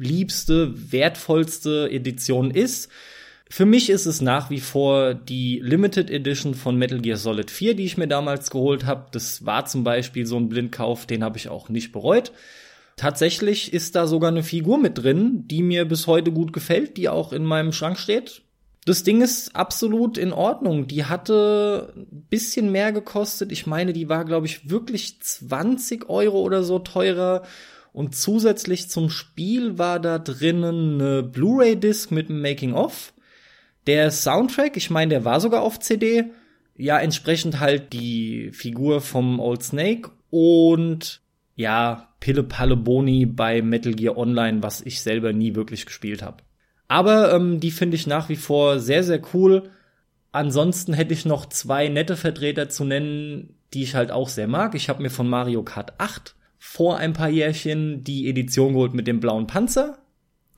[0.00, 2.90] liebste, wertvollste Edition ist.
[3.48, 7.74] Für mich ist es nach wie vor die Limited Edition von Metal Gear Solid 4,
[7.74, 9.06] die ich mir damals geholt habe.
[9.10, 12.30] Das war zum Beispiel so ein Blindkauf, den habe ich auch nicht bereut.
[12.94, 17.08] Tatsächlich ist da sogar eine Figur mit drin, die mir bis heute gut gefällt, die
[17.08, 18.42] auch in meinem Schrank steht.
[18.84, 20.86] Das Ding ist absolut in Ordnung.
[20.86, 23.52] Die hatte ein bisschen mehr gekostet.
[23.52, 27.42] Ich meine, die war, glaube ich, wirklich 20 Euro oder so teurer.
[27.92, 33.12] Und zusätzlich zum Spiel war da drinnen eine Blu-ray-Disc mit einem Making-of.
[33.86, 36.26] Der Soundtrack, ich meine, der war sogar auf CD.
[36.76, 41.20] Ja, entsprechend halt die Figur vom Old Snake und
[41.56, 46.38] ja, Pille Palle Boni bei Metal Gear Online, was ich selber nie wirklich gespielt habe.
[46.88, 49.70] Aber ähm, die finde ich nach wie vor sehr, sehr cool.
[50.32, 54.74] Ansonsten hätte ich noch zwei nette Vertreter zu nennen, die ich halt auch sehr mag.
[54.74, 59.06] Ich habe mir von Mario Kart 8 vor ein paar Jährchen die Edition geholt mit
[59.06, 59.98] dem blauen Panzer.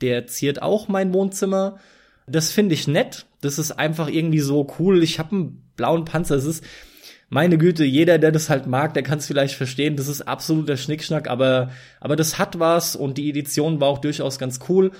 [0.01, 1.79] Der ziert auch mein Wohnzimmer.
[2.27, 3.25] Das finde ich nett.
[3.39, 5.01] Das ist einfach irgendwie so cool.
[5.01, 6.35] Ich habe einen blauen Panzer.
[6.35, 6.63] Es ist,
[7.29, 9.95] meine Güte, jeder, der das halt mag, der kann es vielleicht verstehen.
[9.95, 14.37] Das ist absoluter Schnickschnack, aber, aber das hat was und die Edition war auch durchaus
[14.37, 14.91] ganz cool.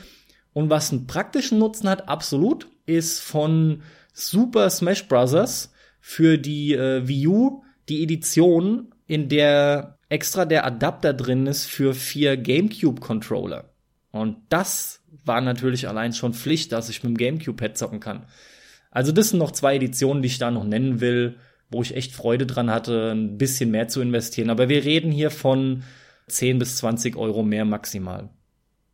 [0.53, 3.81] Und was einen praktischen Nutzen hat, absolut, ist von
[4.13, 5.69] Super Smash Bros.
[5.99, 11.95] für die äh, Wii U die Edition, in der extra der Adapter drin ist für
[11.95, 13.73] vier GameCube-Controller.
[14.11, 18.27] Und das war natürlich allein schon Pflicht, dass ich mit dem GameCube-Pad zocken kann.
[18.91, 21.37] Also das sind noch zwei Editionen, die ich da noch nennen will,
[21.71, 24.51] wo ich echt Freude dran hatte, ein bisschen mehr zu investieren.
[24.51, 25.81] Aber wir reden hier von
[26.27, 28.29] 10 bis 20 Euro mehr maximal.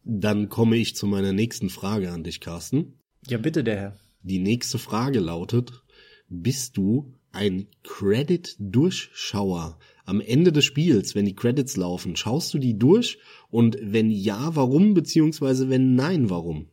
[0.05, 2.93] Dann komme ich zu meiner nächsten Frage an dich, Carsten.
[3.27, 3.97] Ja, bitte, der Herr.
[4.21, 5.83] Die nächste Frage lautet,
[6.29, 9.77] bist du ein Credit-Durchschauer?
[10.09, 13.19] Am Ende des Spiels, wenn die Credits laufen, schaust du die durch?
[13.49, 14.93] Und wenn ja, warum?
[14.93, 16.67] Beziehungsweise wenn nein, warum?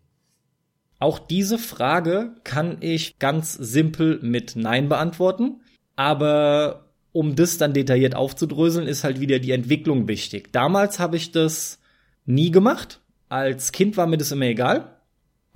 [0.98, 5.60] Auch diese Frage kann ich ganz simpel mit Nein beantworten.
[5.94, 10.52] Aber um das dann detailliert aufzudröseln, ist halt wieder die Entwicklung wichtig.
[10.52, 11.78] Damals habe ich das
[12.24, 13.00] nie gemacht.
[13.28, 14.95] Als Kind war mir das immer egal.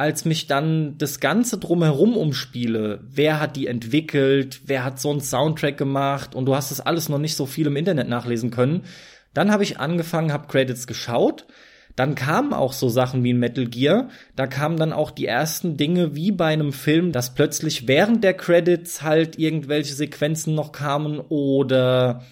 [0.01, 5.21] Als mich dann das Ganze drumherum umspiele, wer hat die entwickelt, wer hat so einen
[5.21, 6.35] Soundtrack gemacht?
[6.35, 8.85] Und du hast das alles noch nicht so viel im Internet nachlesen können,
[9.35, 11.45] dann habe ich angefangen, habe Credits geschaut.
[11.97, 14.09] Dann kamen auch so Sachen wie in Metal Gear.
[14.37, 18.33] Da kamen dann auch die ersten Dinge wie bei einem Film, dass plötzlich während der
[18.33, 22.25] Credits halt irgendwelche Sequenzen noch kamen oder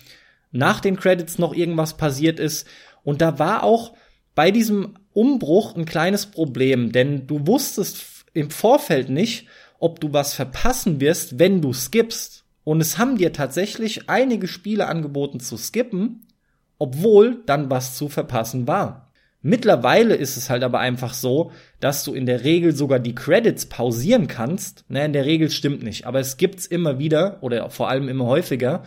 [0.53, 2.67] nach den Credits noch irgendwas passiert ist.
[3.05, 3.93] Und da war auch
[4.35, 9.47] bei diesem Umbruch ein kleines Problem, denn du wusstest im Vorfeld nicht,
[9.79, 12.45] ob du was verpassen wirst, wenn du skippst.
[12.65, 16.27] Und es haben dir tatsächlich einige Spiele angeboten zu skippen,
[16.79, 19.09] obwohl dann was zu verpassen war.
[19.41, 23.67] Mittlerweile ist es halt aber einfach so, dass du in der Regel sogar die Credits
[23.67, 24.85] pausieren kannst.
[24.89, 28.27] Ne, in der Regel stimmt nicht, aber es gibt's immer wieder oder vor allem immer
[28.27, 28.83] häufiger.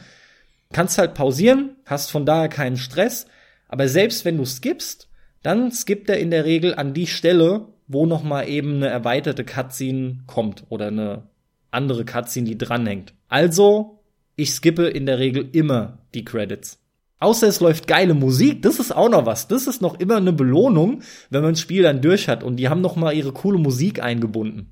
[0.74, 3.28] Kannst halt pausieren, hast von daher keinen Stress,
[3.68, 5.08] aber selbst wenn du skippst,
[5.44, 9.44] dann skippt er in der Regel an die Stelle, wo noch mal eben eine erweiterte
[9.44, 11.24] Cutscene kommt oder eine
[11.72, 13.14] andere Cutscene, die dranhängt.
[13.28, 14.00] Also,
[14.36, 16.80] ich skippe in der Regel immer die Credits.
[17.20, 19.48] Außer es läuft geile Musik, das ist auch noch was.
[19.48, 22.44] Das ist noch immer eine Belohnung, wenn man das Spiel dann durch hat.
[22.44, 24.72] Und die haben noch mal ihre coole Musik eingebunden.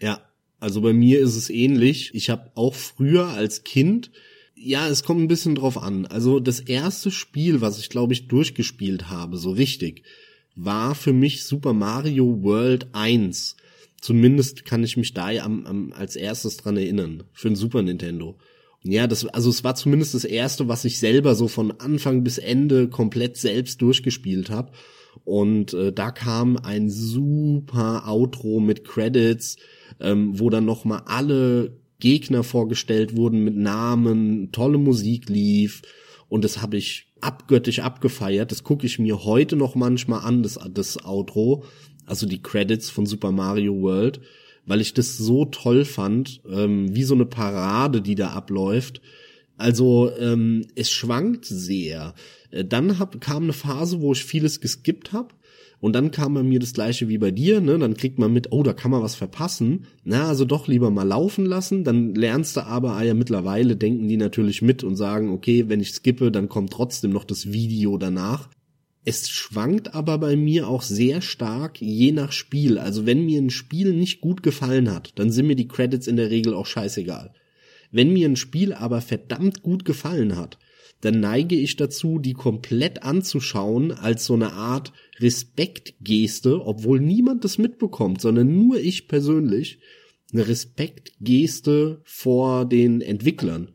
[0.00, 0.20] Ja,
[0.60, 2.14] also bei mir ist es ähnlich.
[2.14, 4.10] Ich habe auch früher als Kind,
[4.54, 6.06] ja, es kommt ein bisschen drauf an.
[6.06, 10.02] Also das erste Spiel, was ich glaube ich durchgespielt habe, so richtig,
[10.56, 13.56] war für mich Super Mario World 1.
[14.00, 17.24] Zumindest kann ich mich da am, am, als erstes dran erinnern.
[17.32, 18.36] Für ein Super Nintendo.
[18.82, 22.36] Ja, das, also es war zumindest das erste, was ich selber so von Anfang bis
[22.36, 24.72] Ende komplett selbst durchgespielt habe.
[25.24, 29.56] Und äh, da kam ein super Outro mit Credits,
[30.00, 35.80] ähm, wo dann noch mal alle Gegner vorgestellt wurden mit Namen, tolle Musik lief
[36.28, 38.52] und das habe ich abgöttisch abgefeiert.
[38.52, 41.64] Das gucke ich mir heute noch manchmal an, das, das Outro,
[42.04, 44.20] also die Credits von Super Mario World
[44.66, 49.00] weil ich das so toll fand, ähm, wie so eine Parade, die da abläuft.
[49.56, 52.14] Also ähm, es schwankt sehr.
[52.50, 55.34] Äh, dann hab, kam eine Phase, wo ich vieles geskippt habe.
[55.84, 57.78] Und dann kam bei mir das gleiche wie bei dir, ne?
[57.78, 59.84] Dann kriegt man mit, oh, da kann man was verpassen.
[60.02, 61.84] Na, also doch lieber mal laufen lassen.
[61.84, 65.80] Dann lernst du aber, ah ja, mittlerweile denken die natürlich mit und sagen, okay, wenn
[65.80, 68.48] ich skippe, dann kommt trotzdem noch das Video danach.
[69.04, 72.78] Es schwankt aber bei mir auch sehr stark je nach Spiel.
[72.78, 76.16] Also wenn mir ein Spiel nicht gut gefallen hat, dann sind mir die Credits in
[76.16, 77.34] der Regel auch scheißegal.
[77.92, 80.56] Wenn mir ein Spiel aber verdammt gut gefallen hat,
[81.04, 87.58] dann neige ich dazu, die komplett anzuschauen als so eine Art Respektgeste, obwohl niemand das
[87.58, 89.78] mitbekommt, sondern nur ich persönlich,
[90.32, 93.74] eine Respektgeste vor den Entwicklern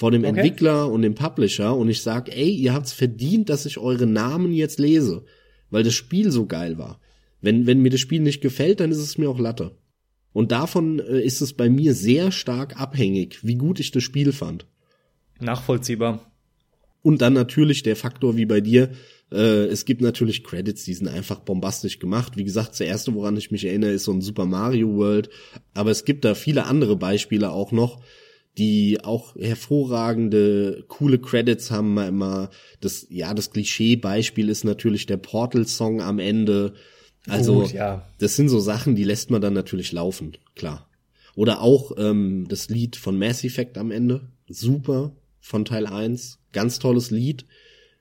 [0.00, 0.30] vor dem okay.
[0.30, 4.54] Entwickler und dem Publisher und ich sag, ey, ihr habt's verdient, dass ich eure Namen
[4.54, 5.26] jetzt lese,
[5.68, 7.02] weil das Spiel so geil war.
[7.42, 9.76] Wenn, wenn mir das Spiel nicht gefällt, dann ist es mir auch Latte.
[10.32, 14.32] Und davon äh, ist es bei mir sehr stark abhängig, wie gut ich das Spiel
[14.32, 14.66] fand.
[15.38, 16.29] Nachvollziehbar.
[17.02, 18.90] Und dann natürlich der Faktor wie bei dir,
[19.32, 22.36] äh, es gibt natürlich Credits, die sind einfach bombastisch gemacht.
[22.36, 25.30] Wie gesagt, das erste, woran ich mich erinnere, ist so ein Super Mario World.
[25.74, 28.02] Aber es gibt da viele andere Beispiele auch noch,
[28.58, 32.50] die auch hervorragende, coole Credits haben wir immer.
[32.80, 36.74] Das, ja, das Klischee-Beispiel ist natürlich der Portal-Song am Ende.
[37.28, 38.06] Also, Gut, ja.
[38.18, 40.88] das sind so Sachen, die lässt man dann natürlich laufen, klar.
[41.36, 44.28] Oder auch ähm, das Lied von Mass Effect am Ende.
[44.48, 46.39] Super, von Teil 1.
[46.52, 47.46] Ganz tolles Lied.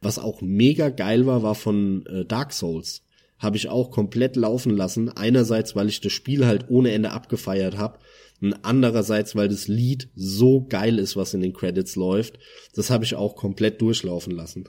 [0.01, 3.03] Was auch mega geil war, war von äh, Dark Souls.
[3.37, 5.09] Habe ich auch komplett laufen lassen.
[5.09, 7.99] Einerseits, weil ich das Spiel halt ohne Ende abgefeiert habe
[8.41, 12.39] und andererseits, weil das Lied so geil ist, was in den Credits läuft.
[12.73, 14.65] Das habe ich auch komplett durchlaufen lassen.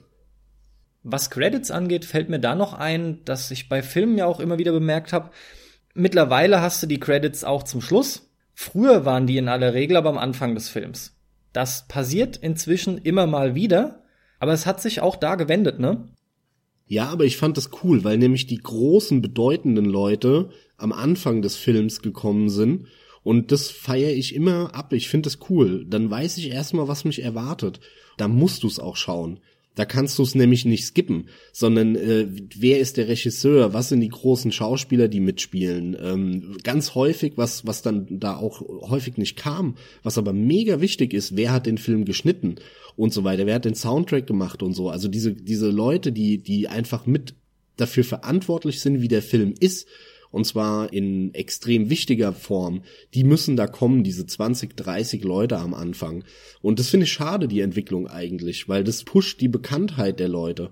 [1.03, 4.59] Was Credits angeht, fällt mir da noch ein, dass ich bei Filmen ja auch immer
[4.59, 5.31] wieder bemerkt habe,
[5.95, 8.31] mittlerweile hast du die Credits auch zum Schluss.
[8.55, 11.16] Früher waren die in aller Regel aber am Anfang des Films.
[11.52, 14.04] Das passiert inzwischen immer mal wieder,
[14.38, 16.08] aber es hat sich auch da gewendet, ne?
[16.86, 21.56] Ja, aber ich fand das cool, weil nämlich die großen, bedeutenden Leute am Anfang des
[21.56, 22.86] Films gekommen sind
[23.22, 24.92] und das feiere ich immer ab.
[24.92, 25.84] Ich finde das cool.
[25.86, 27.80] Dann weiß ich erstmal, was mich erwartet.
[28.16, 29.40] Da musst du es auch schauen.
[29.76, 34.00] Da kannst du es nämlich nicht skippen, sondern äh, wer ist der Regisseur, was sind
[34.00, 35.96] die großen Schauspieler, die mitspielen.
[36.00, 41.14] Ähm, ganz häufig, was, was dann da auch häufig nicht kam, was aber mega wichtig
[41.14, 42.56] ist, wer hat den Film geschnitten
[42.96, 44.90] und so weiter, wer hat den Soundtrack gemacht und so.
[44.90, 47.35] Also diese, diese Leute, die, die einfach mit
[47.76, 49.87] dafür verantwortlich sind, wie der Film ist
[50.31, 52.83] und zwar in extrem wichtiger Form,
[53.14, 56.25] die müssen da kommen, diese 20, 30 Leute am Anfang.
[56.62, 60.71] Und das finde ich schade, die Entwicklung eigentlich, weil das pusht die Bekanntheit der Leute.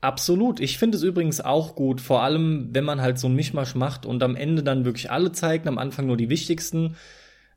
[0.00, 0.60] Absolut.
[0.60, 4.04] Ich finde es übrigens auch gut, vor allem wenn man halt so ein Mischmasch macht
[4.04, 6.96] und am Ende dann wirklich alle zeigt, am Anfang nur die wichtigsten.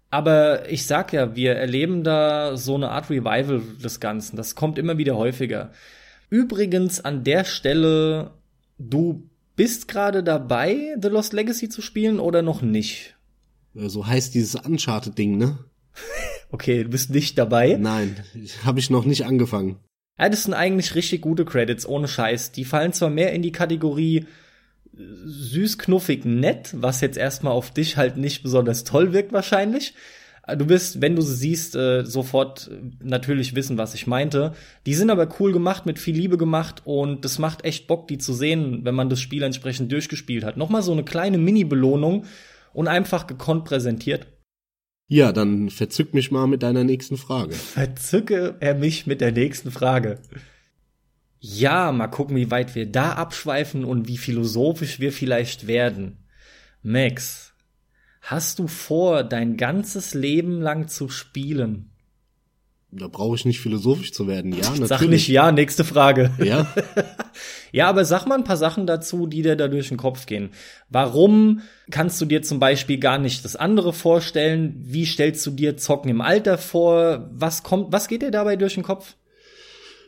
[0.10, 4.38] Aber ich sag ja, wir erleben da so eine Art Revival des Ganzen.
[4.38, 5.72] Das kommt immer wieder häufiger.
[6.30, 8.32] Übrigens an der Stelle,
[8.78, 13.18] du bist gerade dabei, The Lost Legacy zu spielen oder noch nicht?
[13.74, 15.60] So heißt dieses Uncharted-Ding, ne?
[16.52, 17.76] okay, du bist nicht dabei.
[17.78, 18.16] Nein,
[18.64, 19.80] habe ich noch nicht angefangen.
[20.18, 22.52] Ja, das sind eigentlich richtig gute Credits, ohne Scheiß.
[22.54, 24.26] Die fallen zwar mehr in die Kategorie
[24.96, 29.94] äh, süß, knuffig, nett, was jetzt erstmal auf dich halt nicht besonders toll wirkt wahrscheinlich.
[30.48, 32.72] Äh, du wirst, wenn du sie siehst, äh, sofort
[33.04, 34.54] natürlich wissen, was ich meinte.
[34.86, 38.18] Die sind aber cool gemacht, mit viel Liebe gemacht und das macht echt Bock, die
[38.18, 40.58] zu sehen, wenn man das Spiel entsprechend durchgespielt hat.
[40.58, 42.26] Nochmal so eine kleine Mini-Belohnung
[42.74, 44.28] und einfach gekonnt präsentiert.
[45.10, 47.54] Ja, dann verzück mich mal mit deiner nächsten Frage.
[47.54, 50.20] Verzücke er mich mit der nächsten Frage.
[51.40, 56.26] Ja, mal gucken, wie weit wir da abschweifen und wie philosophisch wir vielleicht werden.
[56.82, 57.47] Max,
[58.28, 61.92] hast du vor, dein ganzes Leben lang zu spielen?
[62.92, 64.88] Da brauche ich nicht philosophisch zu werden, ja, natürlich.
[64.88, 66.32] Sag nicht ja, nächste Frage.
[66.44, 66.74] Ja.
[67.72, 70.50] ja, aber sag mal ein paar Sachen dazu, die dir da durch den Kopf gehen.
[70.90, 74.76] Warum kannst du dir zum Beispiel gar nicht das andere vorstellen?
[74.80, 77.30] Wie stellst du dir Zocken im Alter vor?
[77.34, 79.16] Was kommt, was geht dir dabei durch den Kopf?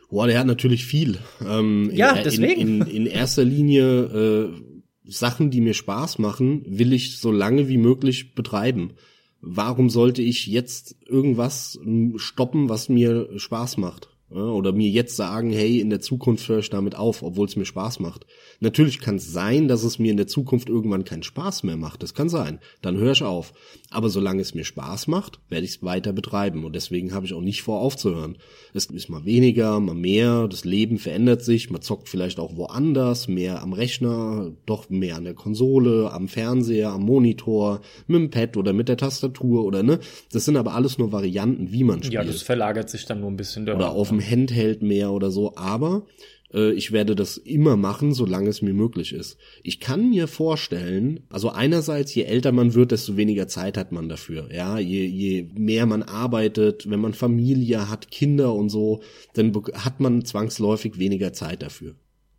[0.10, 1.20] Boah, der hat natürlich viel.
[1.48, 2.62] Ähm, ja, in, deswegen.
[2.62, 4.69] In, in, in erster Linie äh,
[5.10, 8.94] Sachen, die mir Spaß machen, will ich so lange wie möglich betreiben
[9.42, 11.80] warum sollte ich jetzt irgendwas
[12.18, 14.10] stoppen, was mir Spaß macht?
[14.30, 17.66] Oder mir jetzt sagen, hey, in der Zukunft höre ich damit auf, obwohl es mir
[17.66, 18.28] Spaß macht.
[18.60, 22.04] Natürlich kann es sein, dass es mir in der Zukunft irgendwann keinen Spaß mehr macht.
[22.04, 22.60] Das kann sein.
[22.84, 23.54] Dann höre ich auf.
[23.92, 26.64] Aber solange es mir Spaß macht, werde ich es weiter betreiben.
[26.64, 28.38] Und deswegen habe ich auch nicht vor, aufzuhören.
[28.74, 30.48] Es ist mal weniger, mal mehr.
[30.48, 31.72] Das Leben verändert sich.
[31.72, 36.92] Man zockt vielleicht auch woanders, mehr am Rechner, doch mehr an der Konsole, am Fernseher,
[36.92, 40.00] am Monitor, mit dem Pad oder mit der Tastatur oder ne.
[40.32, 42.14] Das sind aber alles nur Varianten, wie man spielt.
[42.14, 43.68] Ja, das verlagert sich dann nur ein bisschen.
[43.68, 45.56] Oder auf dem Handheld mehr oder so.
[45.56, 46.04] Aber
[46.52, 49.38] ich werde das immer machen, solange es mir möglich ist.
[49.62, 54.10] Ich kann mir vorstellen, also einerseits, je älter man wird, desto weniger Zeit hat man
[54.10, 54.50] dafür.
[54.52, 59.02] Ja, je, je mehr man arbeitet, wenn man Familie hat, Kinder und so,
[59.34, 61.96] dann hat man zwangsläufig weniger Zeit dafür.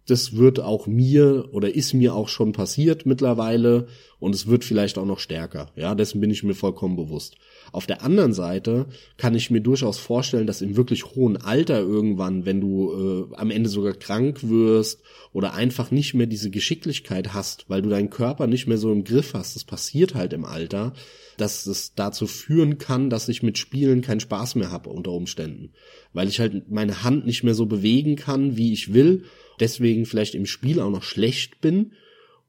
[0.06, 3.86] Das wird auch mir oder ist mir auch schon passiert mittlerweile
[4.18, 5.70] und es wird vielleicht auch noch stärker.
[5.76, 7.36] Ja, dessen bin ich mir vollkommen bewusst.
[7.72, 12.44] Auf der anderen Seite kann ich mir durchaus vorstellen, dass im wirklich hohen Alter irgendwann,
[12.46, 15.02] wenn du äh, am Ende sogar krank wirst
[15.32, 19.04] oder einfach nicht mehr diese Geschicklichkeit hast, weil du deinen Körper nicht mehr so im
[19.04, 20.92] Griff hast, das passiert halt im Alter,
[21.36, 25.72] dass es dazu führen kann, dass ich mit Spielen keinen Spaß mehr habe unter Umständen,
[26.12, 29.24] weil ich halt meine Hand nicht mehr so bewegen kann, wie ich will,
[29.60, 31.92] deswegen vielleicht im Spiel auch noch schlecht bin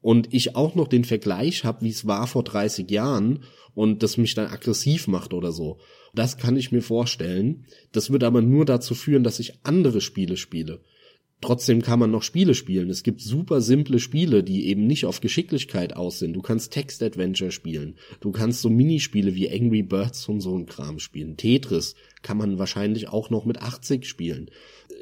[0.02, 4.18] und ich auch noch den Vergleich habe, wie es war vor 30 Jahren und das
[4.18, 5.78] mich dann aggressiv macht oder so.
[6.12, 7.64] Das kann ich mir vorstellen.
[7.92, 10.80] Das wird aber nur dazu führen, dass ich andere Spiele spiele.
[11.42, 12.88] Trotzdem kann man noch Spiele spielen.
[12.88, 16.32] Es gibt super simple Spiele, die eben nicht auf Geschicklichkeit aus sind.
[16.32, 17.96] Du kannst Text-Adventure spielen.
[18.20, 21.36] Du kannst so Minispiele wie Angry Birds und so ein Kram spielen.
[21.36, 24.50] Tetris kann man wahrscheinlich auch noch mit 80 spielen.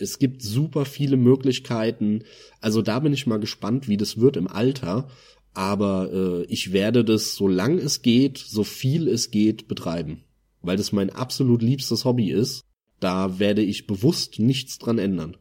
[0.00, 2.24] Es gibt super viele Möglichkeiten.
[2.60, 5.08] Also da bin ich mal gespannt, wie das wird im Alter
[5.54, 10.24] aber äh, ich werde das, solange es geht, so viel es geht, betreiben.
[10.62, 12.64] Weil das mein absolut liebstes Hobby ist.
[13.00, 15.36] Da werde ich bewusst nichts dran ändern.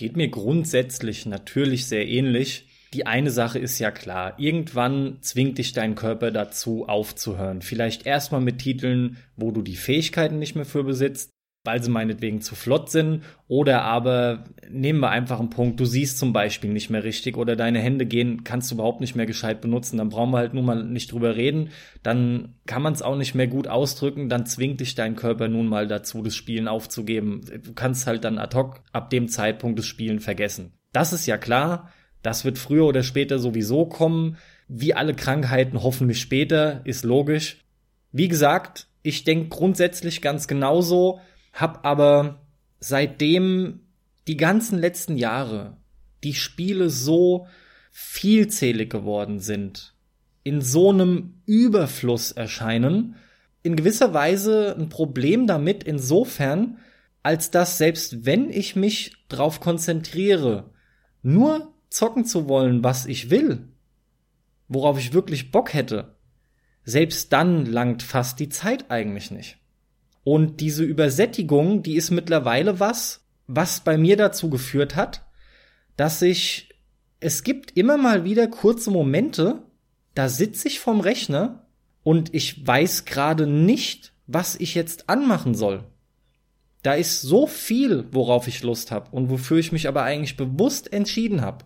[0.00, 2.66] Geht mir grundsätzlich natürlich sehr ähnlich.
[2.94, 7.60] Die eine Sache ist ja klar, irgendwann zwingt dich dein Körper dazu aufzuhören.
[7.60, 11.28] Vielleicht erstmal mit Titeln, wo du die Fähigkeiten nicht mehr für besitzt,
[11.64, 13.22] weil sie meinetwegen zu flott sind.
[13.46, 17.56] Oder aber nehmen wir einfach einen Punkt, du siehst zum Beispiel nicht mehr richtig oder
[17.56, 19.98] deine Hände gehen, kannst du überhaupt nicht mehr gescheit benutzen.
[19.98, 21.70] Dann brauchen wir halt nun mal nicht drüber reden.
[22.02, 24.28] Dann kann man es auch nicht mehr gut ausdrücken.
[24.28, 27.42] Dann zwingt dich dein Körper nun mal dazu, das Spielen aufzugeben.
[27.62, 30.72] Du kannst halt dann ad hoc ab dem Zeitpunkt das Spielen vergessen.
[30.92, 31.92] Das ist ja klar.
[32.22, 34.36] Das wird früher oder später sowieso kommen.
[34.68, 37.64] Wie alle Krankheiten hoffentlich später, ist logisch.
[38.12, 41.20] Wie gesagt, ich denke grundsätzlich ganz genauso
[41.52, 42.46] hab aber
[42.78, 43.80] seitdem
[44.28, 45.76] die ganzen letzten Jahre
[46.24, 47.46] die Spiele so
[47.90, 49.94] vielzählig geworden sind,
[50.42, 53.16] in so einem Überfluss erscheinen,
[53.62, 56.78] in gewisser Weise ein Problem damit insofern,
[57.22, 60.70] als dass selbst wenn ich mich darauf konzentriere,
[61.22, 63.68] nur zocken zu wollen, was ich will,
[64.68, 66.16] worauf ich wirklich Bock hätte,
[66.84, 69.59] selbst dann langt fast die Zeit eigentlich nicht.
[70.24, 75.26] Und diese Übersättigung, die ist mittlerweile was, was bei mir dazu geführt hat,
[75.96, 76.70] dass ich,
[77.20, 79.62] es gibt immer mal wieder kurze Momente,
[80.14, 81.66] da sitze ich vorm Rechner
[82.02, 85.84] und ich weiß gerade nicht, was ich jetzt anmachen soll.
[86.82, 90.92] Da ist so viel, worauf ich Lust habe und wofür ich mich aber eigentlich bewusst
[90.92, 91.64] entschieden habe.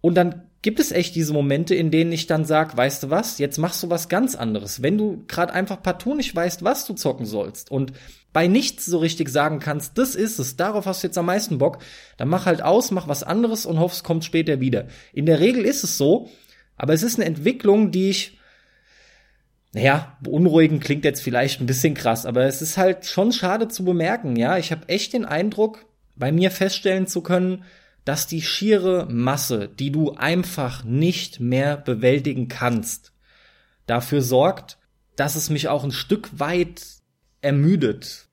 [0.00, 3.38] Und dann gibt es echt diese Momente, in denen ich dann sag, weißt du was,
[3.38, 4.82] jetzt machst du was ganz anderes.
[4.82, 7.92] Wenn du gerade einfach partout nicht weißt, was du zocken sollst und
[8.32, 11.58] bei nichts so richtig sagen kannst, das ist es, darauf hast du jetzt am meisten
[11.58, 11.78] Bock,
[12.16, 14.88] dann mach halt aus, mach was anderes und hoffst, kommt später wieder.
[15.12, 16.30] In der Regel ist es so,
[16.76, 18.36] aber es ist eine Entwicklung, die ich
[19.72, 23.84] naja, beunruhigend klingt jetzt vielleicht ein bisschen krass, aber es ist halt schon schade zu
[23.84, 24.58] bemerken, ja.
[24.58, 25.86] Ich habe echt den Eindruck,
[26.16, 27.62] bei mir feststellen zu können,
[28.06, 33.12] dass die schiere Masse, die du einfach nicht mehr bewältigen kannst,
[33.86, 34.78] dafür sorgt,
[35.16, 36.86] dass es mich auch ein Stück weit
[37.40, 38.28] ermüdet.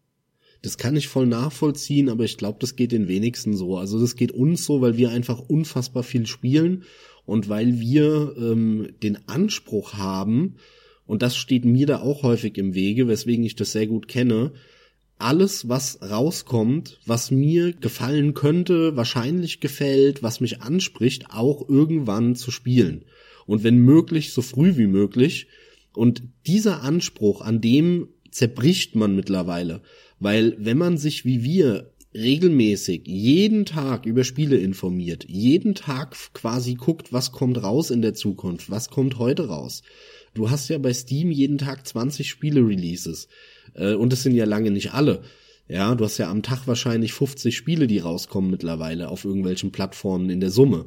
[0.61, 3.75] Das kann ich voll nachvollziehen, aber ich glaube, das geht den wenigsten so.
[3.75, 6.83] Also das geht uns so, weil wir einfach unfassbar viel spielen
[7.25, 10.57] und weil wir ähm, den Anspruch haben,
[11.07, 14.53] und das steht mir da auch häufig im Wege, weswegen ich das sehr gut kenne,
[15.23, 22.51] alles, was rauskommt, was mir gefallen könnte, wahrscheinlich gefällt, was mich anspricht, auch irgendwann zu
[22.51, 23.05] spielen.
[23.45, 25.47] Und wenn möglich, so früh wie möglich.
[25.93, 29.81] Und dieser Anspruch, an dem zerbricht man mittlerweile.
[30.19, 36.75] Weil wenn man sich wie wir regelmäßig jeden Tag über Spiele informiert, jeden Tag quasi
[36.75, 39.81] guckt, was kommt raus in der Zukunft, was kommt heute raus,
[40.33, 43.27] Du hast ja bei Steam jeden Tag 20 Spiele-Releases.
[43.75, 45.21] Äh, und es sind ja lange nicht alle.
[45.67, 50.29] Ja, du hast ja am Tag wahrscheinlich 50 Spiele, die rauskommen mittlerweile auf irgendwelchen Plattformen
[50.29, 50.85] in der Summe.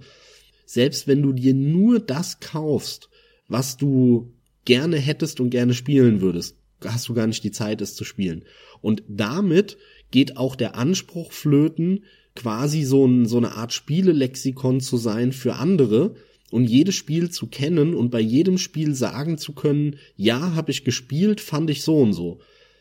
[0.66, 3.08] Selbst wenn du dir nur das kaufst,
[3.48, 4.32] was du
[4.64, 8.44] gerne hättest und gerne spielen würdest, hast du gar nicht die Zeit, es zu spielen.
[8.82, 9.78] Und damit
[10.10, 15.54] geht auch der Anspruch flöten, quasi so, ein, so eine Art Spielelexikon zu sein für
[15.54, 16.16] andere,
[16.56, 20.84] und jedes Spiel zu kennen und bei jedem Spiel sagen zu können, ja, habe ich
[20.84, 22.40] gespielt, fand ich so und so.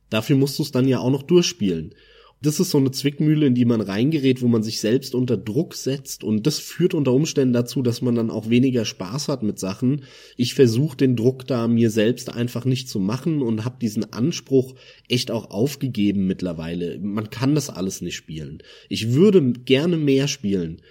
[0.10, 1.94] Dafür musst du es dann ja auch noch durchspielen.
[2.42, 5.74] Das ist so eine Zwickmühle, in die man reingerät, wo man sich selbst unter Druck
[5.74, 9.60] setzt und das führt unter Umständen dazu, dass man dann auch weniger Spaß hat mit
[9.60, 10.04] Sachen.
[10.38, 14.76] Ich versuche den Druck da mir selbst einfach nicht zu machen und habe diesen Anspruch
[15.10, 16.98] echt auch aufgegeben mittlerweile.
[17.00, 18.60] Man kann das alles nicht spielen.
[18.88, 20.82] Ich würde gerne mehr spielen,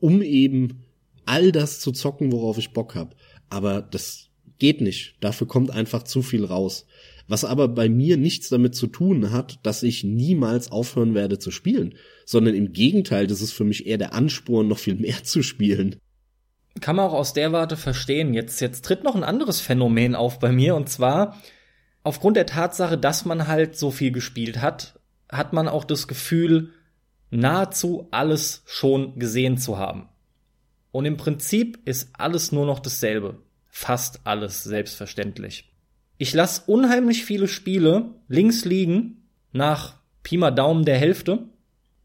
[0.00, 0.82] um eben
[1.26, 3.16] all das zu zocken, worauf ich Bock hab.
[3.50, 5.16] Aber das geht nicht.
[5.20, 6.86] Dafür kommt einfach zu viel raus.
[7.28, 11.50] Was aber bei mir nichts damit zu tun hat, dass ich niemals aufhören werde zu
[11.50, 11.94] spielen,
[12.26, 15.96] sondern im Gegenteil, das ist für mich eher der Ansporn, noch viel mehr zu spielen.
[16.80, 18.34] Kann man auch aus der Warte verstehen.
[18.34, 21.36] Jetzt, jetzt tritt noch ein anderes Phänomen auf bei mir und zwar
[22.02, 24.98] aufgrund der Tatsache, dass man halt so viel gespielt hat,
[25.30, 26.70] hat man auch das Gefühl,
[27.30, 30.08] nahezu alles schon gesehen zu haben.
[30.92, 33.38] Und im Prinzip ist alles nur noch dasselbe.
[33.68, 35.72] Fast alles selbstverständlich.
[36.18, 41.48] Ich lasse unheimlich viele Spiele links liegen, nach Pi mal Daumen der Hälfte,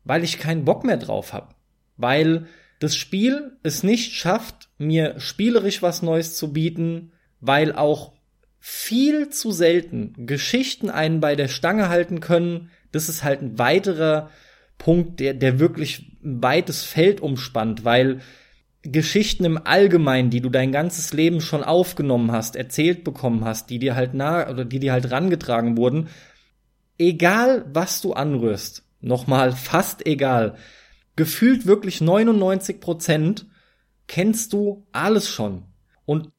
[0.04, 1.54] weil ich keinen Bock mehr drauf habe.
[1.98, 2.48] Weil
[2.80, 7.12] das Spiel es nicht schafft, mir spielerisch was Neues zu bieten,
[7.42, 8.14] weil auch
[8.60, 12.70] viel zu selten Geschichten einen bei der Stange halten können.
[12.92, 14.30] Das ist halt ein weiterer
[14.78, 18.22] Punkt, der, der wirklich ein weites Feld umspannt, weil
[18.92, 23.80] Geschichten im Allgemeinen, die du dein ganzes Leben schon aufgenommen hast, erzählt bekommen hast, die
[23.80, 26.10] dir halt nah oder die dir halt rangetragen wurden,
[26.98, 30.56] egal was du anrührst, nochmal fast egal,
[31.16, 33.46] gefühlt wirklich 99 Prozent
[34.08, 35.64] kennst du alles schon.
[36.06, 36.32] Und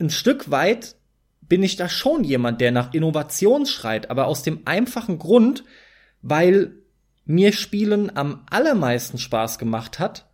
[0.00, 0.96] ein Stück weit
[1.42, 5.64] bin ich da schon jemand, der nach Innovation schreit, aber aus dem einfachen Grund,
[6.22, 6.74] weil
[7.24, 10.31] mir Spielen am allermeisten Spaß gemacht hat,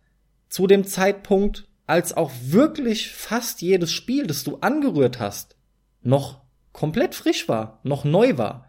[0.49, 5.55] zu dem Zeitpunkt, als auch wirklich fast jedes Spiel, das du angerührt hast,
[6.01, 6.41] noch
[6.71, 8.67] komplett frisch war, noch neu war.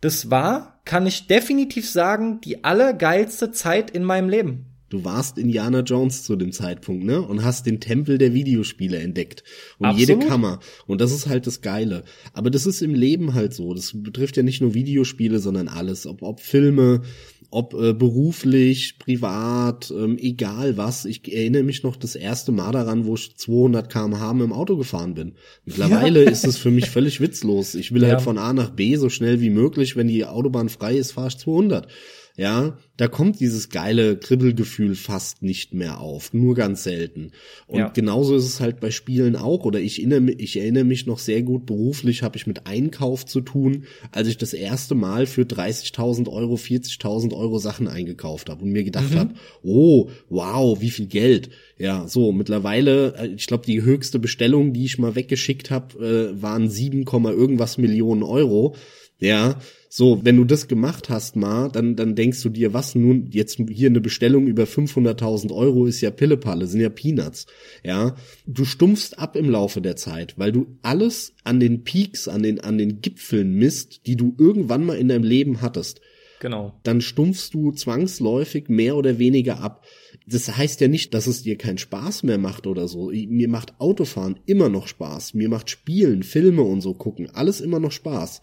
[0.00, 4.66] Das war, kann ich definitiv sagen, die allergeilste Zeit in meinem Leben.
[4.88, 7.20] Du warst Indiana Jones zu dem Zeitpunkt, ne?
[7.20, 9.42] Und hast den Tempel der Videospiele entdeckt.
[9.78, 10.08] Und Absolut.
[10.08, 10.60] jede Kammer.
[10.86, 12.04] Und das ist halt das Geile.
[12.32, 13.74] Aber das ist im Leben halt so.
[13.74, 16.06] Das betrifft ja nicht nur Videospiele, sondern alles.
[16.06, 17.02] Ob, ob Filme,
[17.50, 21.04] ob äh, beruflich, privat, ähm, egal was.
[21.04, 24.76] Ich erinnere mich noch das erste Mal daran, wo ich 200 km/h mit dem Auto
[24.76, 25.34] gefahren bin.
[25.64, 26.30] Mittlerweile ja.
[26.30, 27.74] ist es für mich völlig witzlos.
[27.74, 28.16] Ich will halt ja.
[28.16, 29.96] halt von A nach B so schnell wie möglich.
[29.96, 31.88] Wenn die Autobahn frei ist, fahre ich 200.
[32.36, 37.32] ja, da kommt dieses geile Kribbelgefühl fast nicht mehr auf, nur ganz selten.
[37.66, 37.88] Und ja.
[37.88, 41.42] genauso ist es halt bei Spielen auch, oder ich erinnere, ich erinnere mich noch sehr
[41.42, 46.28] gut, beruflich habe ich mit Einkauf zu tun, als ich das erste Mal für 30.000
[46.30, 49.18] Euro, 40.000 Euro Sachen eingekauft habe und mir gedacht mhm.
[49.18, 51.48] habe, oh, wow, wie viel Geld.
[51.78, 56.42] Ja, so, mittlerweile, äh, ich glaube, die höchste Bestellung, die ich mal weggeschickt habe, äh,
[56.42, 58.74] waren 7, irgendwas Millionen Euro.
[59.18, 59.58] Ja,
[59.88, 63.58] so, wenn du das gemacht hast mal, dann, dann denkst du dir, was nun, jetzt
[63.70, 67.46] hier eine Bestellung über 500.000 Euro ist ja Pillepalle, sind ja Peanuts.
[67.82, 68.14] Ja,
[68.46, 72.60] du stumpfst ab im Laufe der Zeit, weil du alles an den Peaks, an den,
[72.60, 76.02] an den Gipfeln misst, die du irgendwann mal in deinem Leben hattest.
[76.40, 76.78] Genau.
[76.82, 79.86] Dann stumpfst du zwangsläufig mehr oder weniger ab.
[80.26, 83.10] Das heißt ja nicht, dass es dir keinen Spaß mehr macht oder so.
[83.10, 85.34] Mir macht Autofahren immer noch Spaß.
[85.34, 88.42] Mir macht Spielen, Filme und so gucken, alles immer noch Spaß.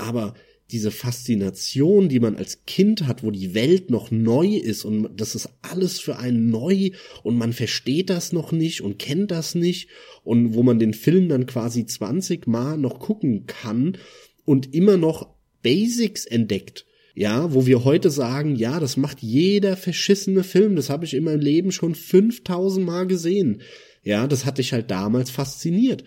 [0.00, 0.34] Aber
[0.70, 5.34] diese Faszination, die man als Kind hat, wo die Welt noch neu ist und das
[5.34, 6.90] ist alles für einen neu
[7.22, 9.88] und man versteht das noch nicht und kennt das nicht
[10.22, 13.98] und wo man den Film dann quasi 20 Mal noch gucken kann
[14.44, 16.86] und immer noch Basics entdeckt.
[17.16, 21.24] Ja, wo wir heute sagen, ja, das macht jeder verschissene Film, das habe ich in
[21.24, 23.62] meinem Leben schon 5000 Mal gesehen.
[24.02, 26.04] Ja, das hat dich halt damals fasziniert.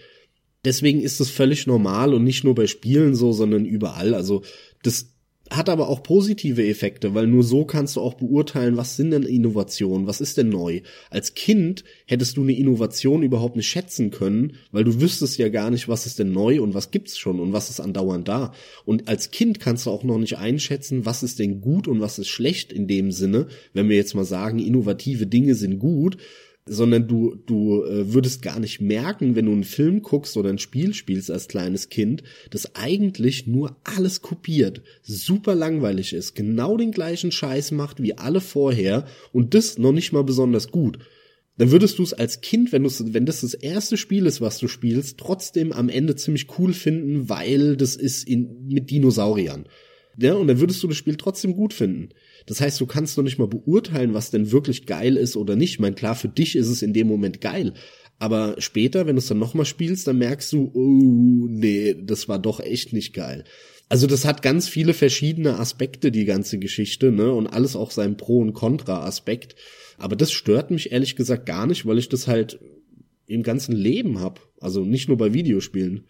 [0.65, 4.13] Deswegen ist es völlig normal und nicht nur bei Spielen so, sondern überall.
[4.13, 4.43] Also
[4.81, 5.13] das
[5.49, 9.23] hat aber auch positive Effekte, weil nur so kannst du auch beurteilen, was sind denn
[9.23, 10.81] Innovationen, was ist denn neu.
[11.09, 15.69] Als Kind hättest du eine Innovation überhaupt nicht schätzen können, weil du wüsstest ja gar
[15.69, 18.53] nicht, was ist denn neu und was gibt's schon und was ist andauernd da.
[18.85, 22.19] Und als Kind kannst du auch noch nicht einschätzen, was ist denn gut und was
[22.19, 26.17] ist schlecht in dem Sinne, wenn wir jetzt mal sagen, innovative Dinge sind gut,
[26.65, 30.59] sondern du, du äh, würdest gar nicht merken, wenn du einen Film guckst oder ein
[30.59, 36.91] Spiel spielst als kleines Kind, dass eigentlich nur alles kopiert, super langweilig ist, genau den
[36.91, 40.99] gleichen Scheiß macht wie alle vorher und das noch nicht mal besonders gut.
[41.57, 44.67] Dann würdest du es als Kind, wenn, wenn das das erste Spiel ist, was du
[44.67, 49.65] spielst, trotzdem am Ende ziemlich cool finden, weil das ist in, mit Dinosauriern.
[50.17, 52.09] Ja, und dann würdest du das Spiel trotzdem gut finden.
[52.45, 55.71] Das heißt, du kannst noch nicht mal beurteilen, was denn wirklich geil ist oder nicht.
[55.71, 57.73] Ich meine, klar, für dich ist es in dem Moment geil.
[58.19, 62.39] Aber später, wenn du es dann nochmal spielst, dann merkst du, oh, nee, das war
[62.39, 63.43] doch echt nicht geil.
[63.89, 67.31] Also das hat ganz viele verschiedene Aspekte, die ganze Geschichte, ne?
[67.33, 69.55] Und alles auch seinen Pro- und Contra-Aspekt.
[69.97, 72.59] Aber das stört mich ehrlich gesagt gar nicht, weil ich das halt
[73.27, 74.39] im ganzen Leben hab.
[74.59, 76.05] Also nicht nur bei Videospielen.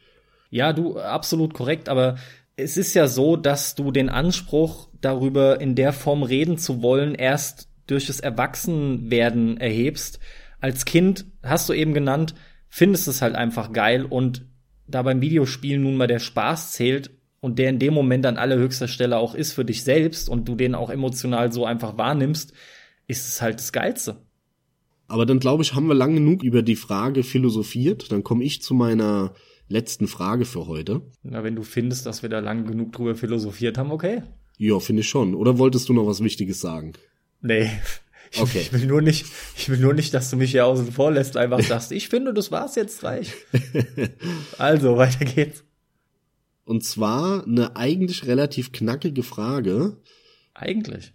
[0.49, 2.17] Ja, du, absolut korrekt, aber
[2.55, 7.13] es ist ja so, dass du den Anspruch, darüber in der Form reden zu wollen,
[7.15, 10.19] erst durch das Erwachsenwerden erhebst.
[10.61, 12.35] Als Kind hast du eben genannt,
[12.69, 14.45] findest es halt einfach geil und
[14.87, 18.87] da beim Videospielen nun mal der Spaß zählt und der in dem Moment an allerhöchster
[18.87, 22.53] Stelle auch ist für dich selbst und du den auch emotional so einfach wahrnimmst,
[23.07, 24.21] ist es halt das Geilste.
[25.07, 28.11] Aber dann glaube ich, haben wir lang genug über die Frage philosophiert.
[28.11, 29.33] Dann komme ich zu meiner
[29.67, 31.01] letzten Frage für heute.
[31.23, 34.23] Na, wenn du findest, dass wir da lang genug drüber philosophiert haben, okay.
[34.57, 35.35] Ja, finde ich schon.
[35.35, 36.93] Oder wolltest du noch was Wichtiges sagen?
[37.41, 37.69] Nee.
[38.39, 38.61] Okay.
[38.61, 41.37] Ich will nur nicht, ich will nur nicht, dass du mich hier außen vor lässt,
[41.37, 43.31] einfach sagst, ich finde, das war's jetzt reich.
[44.57, 45.63] also, weiter geht's.
[46.65, 49.97] Und zwar eine eigentlich relativ knackige Frage.
[50.53, 51.13] Eigentlich.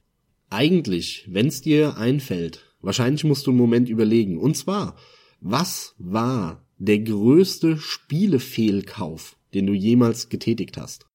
[0.51, 2.65] Eigentlich, wenn's dir einfällt.
[2.81, 4.39] Wahrscheinlich musst du einen Moment überlegen.
[4.39, 4.97] Und zwar,
[5.41, 11.07] was war der größte Spielefehlkauf, den du jemals getätigt hast?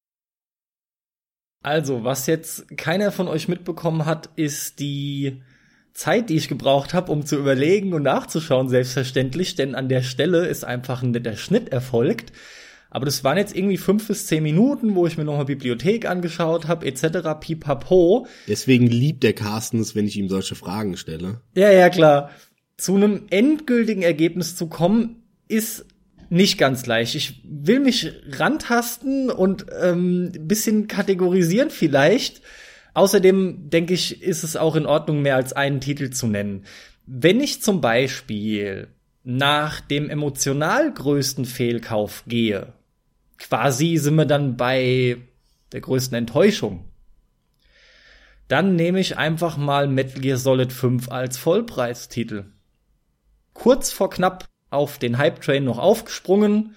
[1.63, 5.41] Also, was jetzt keiner von euch mitbekommen hat, ist die
[5.93, 10.47] Zeit, die ich gebraucht habe, um zu überlegen und nachzuschauen, selbstverständlich, denn an der Stelle
[10.47, 12.33] ist einfach ein netter Schnitt erfolgt.
[12.89, 16.67] Aber das waren jetzt irgendwie fünf bis zehn Minuten, wo ich mir nochmal Bibliothek angeschaut
[16.67, 17.39] habe, etc.
[17.39, 18.27] pipapo.
[18.47, 21.41] Deswegen liebt der Carsten es, wenn ich ihm solche Fragen stelle.
[21.55, 22.29] Ja, ja, klar.
[22.77, 25.85] Zu einem endgültigen Ergebnis zu kommen, ist
[26.29, 27.15] nicht ganz leicht.
[27.15, 32.41] Ich will mich rantasten und ähm, bisschen kategorisieren vielleicht.
[32.93, 36.65] Außerdem denke ich, ist es auch in Ordnung, mehr als einen Titel zu nennen.
[37.05, 38.87] Wenn ich zum Beispiel
[39.23, 42.73] nach dem emotional größten Fehlkauf gehe,
[43.37, 45.17] quasi sind wir dann bei
[45.71, 46.85] der größten Enttäuschung,
[48.47, 52.45] dann nehme ich einfach mal Metal Gear Solid 5 als Vollpreistitel.
[53.53, 56.75] Kurz vor knapp auf den Hype-Train noch aufgesprungen,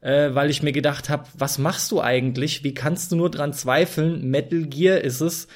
[0.00, 2.64] äh, weil ich mir gedacht habe, was machst du eigentlich?
[2.64, 4.28] Wie kannst du nur dran zweifeln?
[4.28, 5.48] Metal Gear ist es.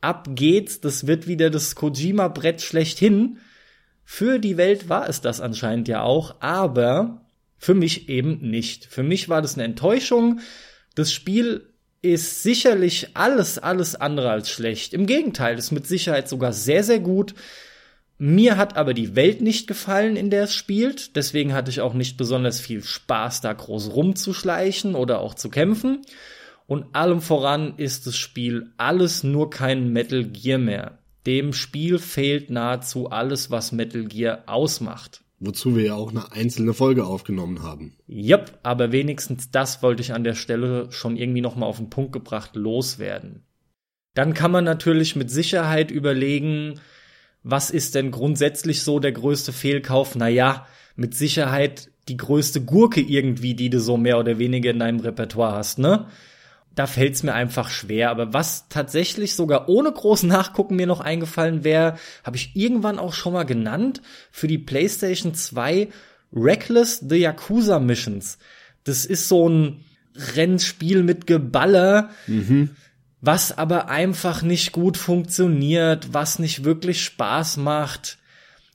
[0.00, 3.38] Ab geht's, das wird wieder das Kojima-Brett schlechthin.
[4.04, 7.22] Für die Welt war es das anscheinend ja auch, aber
[7.56, 8.84] für mich eben nicht.
[8.84, 10.40] Für mich war das eine Enttäuschung.
[10.94, 11.70] Das Spiel
[12.02, 14.92] ist sicherlich alles, alles andere als schlecht.
[14.92, 17.34] Im Gegenteil, ist mit Sicherheit sogar sehr, sehr gut.
[18.18, 21.16] Mir hat aber die Welt nicht gefallen, in der es spielt.
[21.16, 26.02] Deswegen hatte ich auch nicht besonders viel Spaß, da groß rumzuschleichen oder auch zu kämpfen.
[26.66, 30.98] Und allem voran ist das Spiel alles nur kein Metal Gear mehr.
[31.26, 35.22] Dem Spiel fehlt nahezu alles, was Metal Gear ausmacht.
[35.40, 37.96] Wozu wir ja auch eine einzelne Folge aufgenommen haben.
[38.08, 41.90] Yep, aber wenigstens das wollte ich an der Stelle schon irgendwie noch mal auf den
[41.90, 43.42] Punkt gebracht loswerden.
[44.14, 46.80] Dann kann man natürlich mit Sicherheit überlegen,
[47.44, 50.16] was ist denn grundsätzlich so der größte Fehlkauf?
[50.16, 50.66] Naja,
[50.96, 55.54] mit Sicherheit die größte Gurke irgendwie, die du so mehr oder weniger in deinem Repertoire
[55.54, 56.06] hast, ne?
[56.74, 58.10] da fällt es mir einfach schwer.
[58.10, 63.12] Aber was tatsächlich sogar ohne großen Nachgucken mir noch eingefallen wäre, habe ich irgendwann auch
[63.12, 65.88] schon mal genannt, für die PlayStation 2
[66.32, 68.38] Reckless The Yakuza Missions.
[68.82, 69.84] Das ist so ein
[70.36, 72.70] Rennspiel mit Geballer, mhm.
[73.26, 78.18] Was aber einfach nicht gut funktioniert, was nicht wirklich Spaß macht.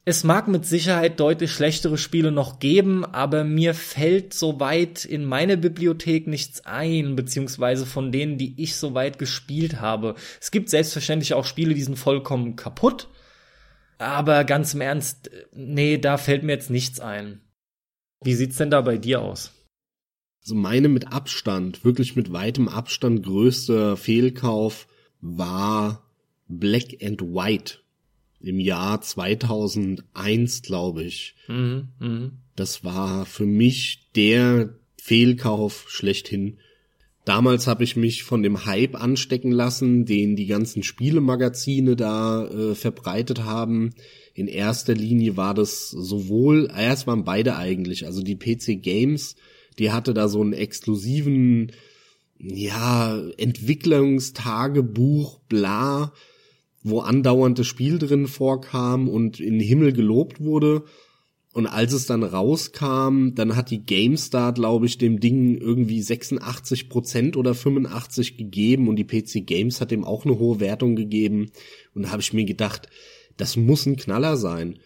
[0.05, 5.55] Es mag mit Sicherheit deutlich schlechtere Spiele noch geben, aber mir fällt soweit in meine
[5.55, 10.15] Bibliothek nichts ein, beziehungsweise von denen, die ich soweit gespielt habe.
[10.41, 13.07] Es gibt selbstverständlich auch Spiele, die sind vollkommen kaputt,
[13.99, 17.41] aber ganz im Ernst, nee, da fällt mir jetzt nichts ein.
[18.23, 19.51] Wie sieht's denn da bei dir aus?
[20.49, 24.87] Also meine mit Abstand, wirklich mit weitem Abstand größter Fehlkauf
[25.21, 26.09] war
[26.47, 27.75] Black and White
[28.39, 31.35] im Jahr 2001, glaube ich.
[31.47, 32.31] Mhm, mh.
[32.55, 36.57] Das war für mich der Fehlkauf schlechthin.
[37.25, 42.73] Damals habe ich mich von dem Hype anstecken lassen, den die ganzen Spielemagazine da äh,
[42.73, 43.91] verbreitet haben.
[44.33, 49.35] In erster Linie war das sowohl, erst waren beide eigentlich, also die PC Games,
[49.79, 51.71] die hatte da so einen exklusiven,
[52.37, 56.13] ja, Entwicklungstagebuch, bla,
[56.83, 60.83] wo andauernd das Spiel drin vorkam und in den Himmel gelobt wurde.
[61.51, 66.89] Und als es dann rauskam, dann hat die GameStar, glaube ich, dem Ding irgendwie 86
[66.89, 71.49] Prozent oder 85 gegeben und die PC Games hat dem auch eine hohe Wertung gegeben.
[71.95, 72.87] Und da habe ich mir gedacht,
[73.35, 74.77] das muss ein Knaller sein.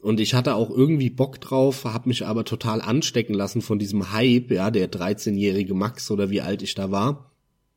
[0.00, 4.12] Und ich hatte auch irgendwie Bock drauf, habe mich aber total anstecken lassen von diesem
[4.12, 7.32] Hype, ja, der 13-jährige Max oder wie alt ich da war.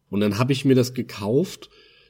[0.10, 1.70] Und dann habe ich mir das gekauft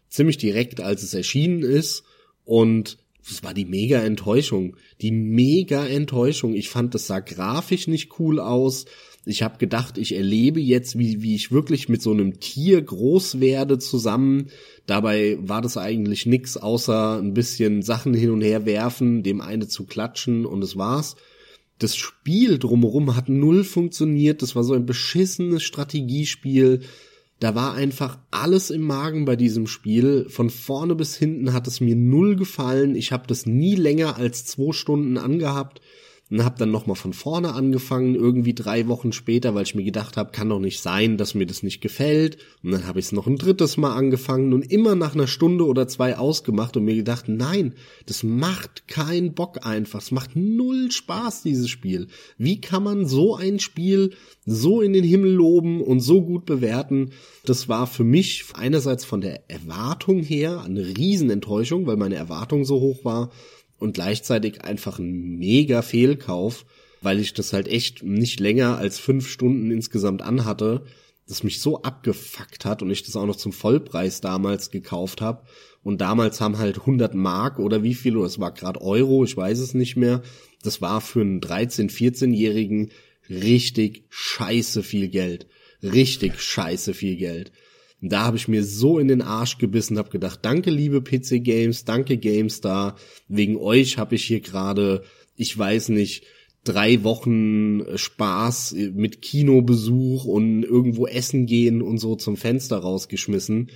[0.09, 2.03] ziemlich direkt, als es erschienen ist.
[2.43, 4.76] Und es war die mega Enttäuschung.
[5.01, 6.53] Die mega Enttäuschung.
[6.53, 8.86] Ich fand, das sah grafisch nicht cool aus.
[9.26, 13.39] Ich habe gedacht, ich erlebe jetzt, wie, wie ich wirklich mit so einem Tier groß
[13.39, 14.49] werde zusammen.
[14.88, 19.67] Dabei war das eigentlich nix, außer ein bisschen Sachen hin und her werfen, dem eine
[19.67, 21.15] zu klatschen und es war's.
[21.78, 24.41] Das Spiel drumherum hat null funktioniert.
[24.41, 26.82] Das war so ein beschissenes Strategiespiel
[27.41, 30.28] da war einfach alles im Magen bei diesem Spiel.
[30.30, 32.95] Von vorne bis hinten hat es mir null gefallen.
[32.95, 35.82] Ich habe das nie länger als zwei Stunden angehabt
[36.32, 40.15] und habe dann nochmal von vorne angefangen, irgendwie drei Wochen später, weil ich mir gedacht
[40.15, 42.38] habe, kann doch nicht sein, dass mir das nicht gefällt.
[42.63, 45.65] Und dann habe ich es noch ein drittes Mal angefangen und immer nach einer Stunde
[45.65, 47.73] oder zwei ausgemacht und mir gedacht, nein,
[48.05, 49.99] das macht keinen Bock einfach.
[49.99, 52.07] Es macht null Spaß, dieses Spiel.
[52.38, 54.11] Wie kann man so ein Spiel
[54.45, 57.11] so in den Himmel loben und so gut bewerten?
[57.43, 62.79] Das war für mich einerseits von der Erwartung her eine Riesenenttäuschung, weil meine Erwartung so
[62.79, 63.32] hoch war
[63.82, 66.65] und gleichzeitig einfach ein mega Fehlkauf,
[67.01, 70.86] weil ich das halt echt nicht länger als fünf Stunden insgesamt anhatte,
[71.27, 75.43] das mich so abgefuckt hat und ich das auch noch zum Vollpreis damals gekauft habe.
[75.82, 79.57] Und damals haben halt 100 Mark oder wie viel, es war gerade Euro, ich weiß
[79.57, 80.21] es nicht mehr.
[80.61, 82.91] Das war für einen 13-, 14-Jährigen
[83.29, 85.47] richtig scheiße viel Geld.
[85.82, 87.51] Richtig scheiße viel Geld.
[88.02, 91.43] Und da habe ich mir so in den Arsch gebissen, habe gedacht, danke liebe PC
[91.43, 92.95] Games, danke GameStar,
[93.28, 95.04] wegen euch habe ich hier gerade,
[95.36, 96.24] ich weiß nicht,
[96.64, 103.72] drei Wochen Spaß mit Kinobesuch und irgendwo essen gehen und so zum Fenster rausgeschmissen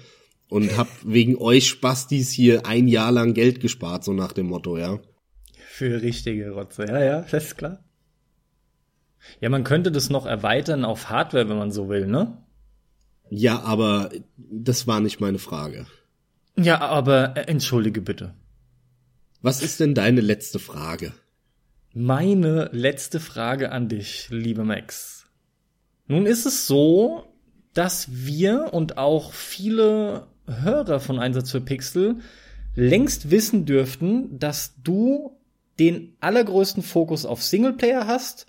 [0.49, 4.77] und hab wegen euch Spastis hier ein Jahr lang Geld gespart, so nach dem Motto,
[4.77, 4.99] ja.
[5.53, 7.83] Für richtige Rotze, ja, ja, das ist klar.
[9.41, 12.44] Ja, man könnte das noch erweitern auf Hardware, wenn man so will, ne?
[13.29, 15.87] Ja, aber das war nicht meine Frage.
[16.57, 18.33] Ja, aber äh, entschuldige bitte.
[19.41, 21.13] Was ist denn deine letzte Frage?
[21.93, 25.25] Meine letzte Frage an dich, liebe Max.
[26.07, 27.33] Nun ist es so,
[27.73, 32.19] dass wir und auch viele Hörer von Einsatz für Pixel
[32.75, 35.37] längst wissen dürften, dass du
[35.79, 38.47] den allergrößten Fokus auf Singleplayer hast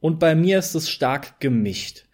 [0.00, 2.04] und bei mir ist es stark gemischt.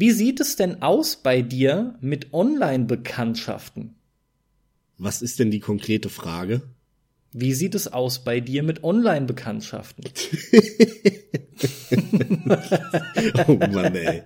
[0.00, 3.96] Wie sieht es denn aus bei dir mit Online-Bekanntschaften?
[4.96, 6.62] Was ist denn die konkrete Frage?
[7.32, 10.04] Wie sieht es aus bei dir mit Online-Bekanntschaften?
[13.48, 14.22] oh Mann, ey.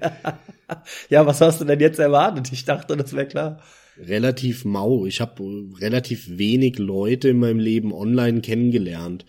[1.08, 2.52] Ja, was hast du denn jetzt erwartet?
[2.52, 3.62] Ich dachte, das wäre klar.
[3.96, 5.06] Relativ mau.
[5.06, 5.42] Ich habe
[5.80, 9.24] relativ wenig Leute in meinem Leben online kennengelernt.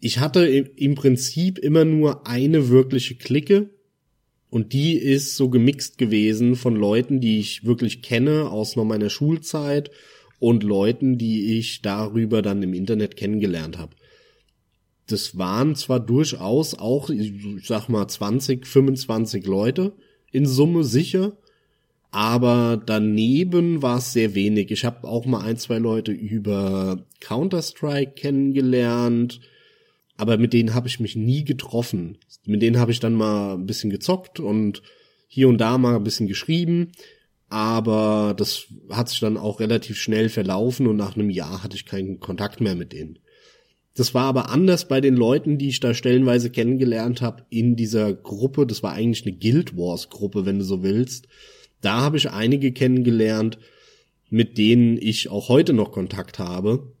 [0.00, 3.73] Ich hatte im Prinzip immer nur eine wirkliche Clique
[4.54, 9.10] und die ist so gemixt gewesen von Leuten, die ich wirklich kenne aus noch meiner
[9.10, 9.90] Schulzeit
[10.38, 13.96] und Leuten, die ich darüber dann im Internet kennengelernt habe.
[15.08, 17.32] Das waren zwar durchaus auch, ich
[17.64, 19.92] sag mal, 20, 25 Leute
[20.30, 21.36] in Summe sicher,
[22.12, 24.70] aber daneben war es sehr wenig.
[24.70, 29.40] Ich habe auch mal ein, zwei Leute über Counter-Strike kennengelernt,
[30.16, 32.18] aber mit denen habe ich mich nie getroffen.
[32.44, 34.82] Mit denen habe ich dann mal ein bisschen gezockt und
[35.26, 36.92] hier und da mal ein bisschen geschrieben,
[37.48, 41.86] aber das hat sich dann auch relativ schnell verlaufen und nach einem Jahr hatte ich
[41.86, 43.18] keinen Kontakt mehr mit denen.
[43.96, 48.12] Das war aber anders bei den Leuten, die ich da stellenweise kennengelernt habe in dieser
[48.12, 48.66] Gruppe.
[48.66, 51.28] Das war eigentlich eine Guild Wars Gruppe, wenn du so willst.
[51.80, 53.58] Da habe ich einige kennengelernt,
[54.30, 56.93] mit denen ich auch heute noch Kontakt habe.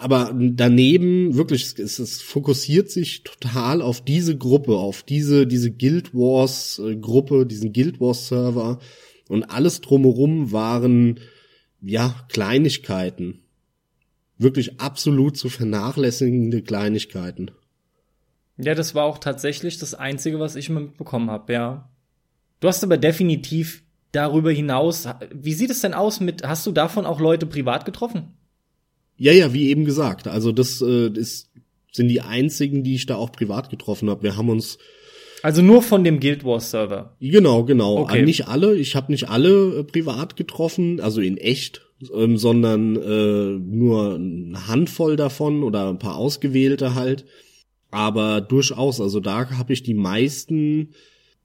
[0.00, 6.14] Aber daneben wirklich, es, es fokussiert sich total auf diese Gruppe, auf diese diese Guild
[6.14, 8.78] Wars äh, Gruppe, diesen Guild Wars Server
[9.28, 11.20] und alles drumherum waren
[11.80, 13.42] ja Kleinigkeiten.
[14.38, 17.50] Wirklich absolut zu vernachlässigende Kleinigkeiten.
[18.56, 21.90] Ja, das war auch tatsächlich das Einzige, was ich mitbekommen habe, ja.
[22.60, 23.82] Du hast aber definitiv
[24.12, 28.37] darüber hinaus, wie sieht es denn aus mit, hast du davon auch Leute privat getroffen?
[29.18, 30.28] Ja, ja, wie eben gesagt.
[30.28, 31.50] Also das äh, ist,
[31.92, 34.22] sind die einzigen, die ich da auch privat getroffen habe.
[34.22, 34.78] Wir haben uns
[35.42, 37.16] also nur von dem Guild Wars Server.
[37.20, 37.98] Genau, genau.
[37.98, 38.22] Okay.
[38.22, 38.76] Nicht alle.
[38.76, 41.82] Ich habe nicht alle äh, privat getroffen, also in echt,
[42.14, 47.24] ähm, sondern äh, nur eine Handvoll davon oder ein paar ausgewählte halt.
[47.90, 50.90] Aber durchaus, also da habe ich die meisten,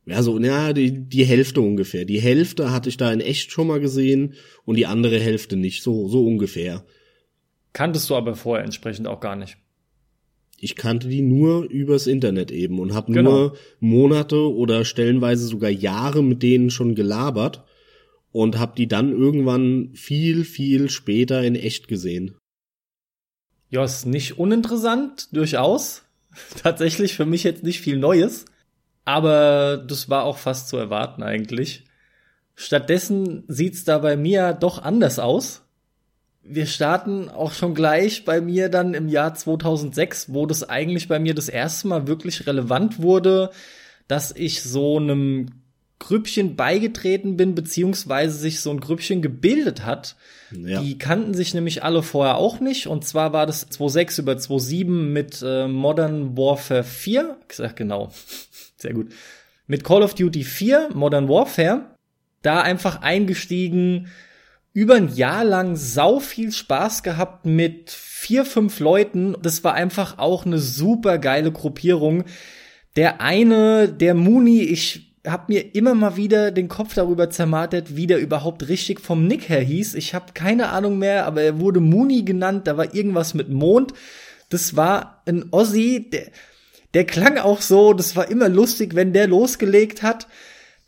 [0.06, 2.06] ja so, ja, die, die Hälfte ungefähr.
[2.06, 4.34] Die Hälfte hatte ich da in echt schon mal gesehen
[4.66, 6.84] und die andere Hälfte nicht, so, so ungefähr.
[7.74, 9.58] Kanntest du aber vorher entsprechend auch gar nicht.
[10.60, 13.32] Ich kannte die nur übers Internet eben und habe genau.
[13.32, 17.66] nur Monate oder stellenweise sogar Jahre mit denen schon gelabert
[18.32, 22.38] und habe die dann irgendwann viel, viel später in echt gesehen.
[23.70, 26.04] Ja, ist nicht uninteressant, durchaus.
[26.64, 28.46] Tatsächlich für mich jetzt nicht viel Neues,
[29.04, 31.84] aber das war auch fast zu erwarten eigentlich.
[32.56, 35.63] Stattdessen sieht's da bei mir doch anders aus
[36.44, 41.20] wir starten auch schon gleich bei mir dann im Jahr 2006, wo das eigentlich bei
[41.20, 43.50] mir das erste Mal wirklich relevant wurde,
[44.08, 45.48] dass ich so einem
[46.00, 50.18] Grüppchen beigetreten bin, beziehungsweise sich so ein Grüppchen gebildet hat.
[50.52, 50.82] Ja.
[50.82, 52.88] Die kannten sich nämlich alle vorher auch nicht.
[52.88, 57.38] Und zwar war das 2.6 über 2.7 mit äh, Modern Warfare 4.
[57.50, 58.12] Ich sag genau.
[58.78, 59.14] Sehr gut.
[59.66, 61.86] Mit Call of Duty 4, Modern Warfare.
[62.42, 64.10] Da einfach eingestiegen,
[64.74, 69.36] über ein Jahr lang sau viel Spaß gehabt mit vier, fünf Leuten.
[69.42, 72.24] Das war einfach auch eine super geile Gruppierung.
[72.96, 78.08] Der eine, der Muni, ich hab mir immer mal wieder den Kopf darüber zermartet, wie
[78.08, 79.94] der überhaupt richtig vom Nick her hieß.
[79.94, 82.68] Ich habe keine Ahnung mehr, aber er wurde Muni genannt.
[82.68, 83.94] Da war irgendwas mit Mond.
[84.50, 86.28] Das war ein Ossi, der,
[86.94, 87.94] der klang auch so.
[87.94, 90.28] Das war immer lustig, wenn der losgelegt hat.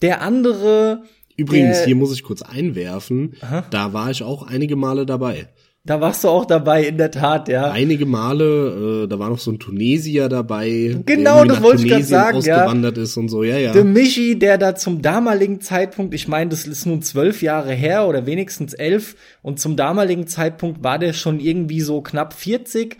[0.02, 1.04] Der andere,
[1.38, 3.66] Übrigens, hier muss ich kurz einwerfen, Aha.
[3.70, 5.50] da war ich auch einige Male dabei.
[5.88, 7.70] Da warst du auch dabei, in der Tat, ja.
[7.70, 10.98] Einige Male, äh, da war noch so ein Tunesier dabei.
[11.06, 13.04] Genau, das wollte ich gerade sagen, ausgewandert ja.
[13.04, 13.72] ist und so, ja, ja.
[13.72, 18.08] Der Michi, der da zum damaligen Zeitpunkt, ich meine, das ist nun zwölf Jahre her
[18.08, 22.98] oder wenigstens elf, und zum damaligen Zeitpunkt war der schon irgendwie so knapp 40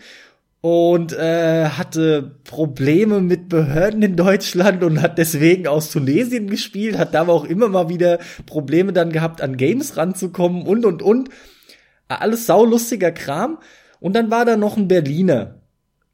[0.60, 7.14] und äh, hatte Probleme mit Behörden in Deutschland und hat deswegen aus Tunesien gespielt, hat
[7.14, 11.28] da aber auch immer mal wieder Probleme dann gehabt, an Games ranzukommen und und und.
[12.08, 13.58] Alles saulustiger Kram.
[14.00, 15.60] Und dann war da noch ein Berliner.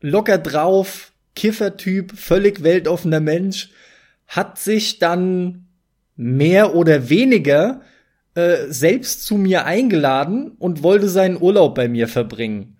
[0.00, 3.70] Locker drauf, Kiffertyp, völlig weltoffener Mensch,
[4.26, 5.66] hat sich dann
[6.16, 7.82] mehr oder weniger
[8.34, 12.76] äh, selbst zu mir eingeladen und wollte seinen Urlaub bei mir verbringen.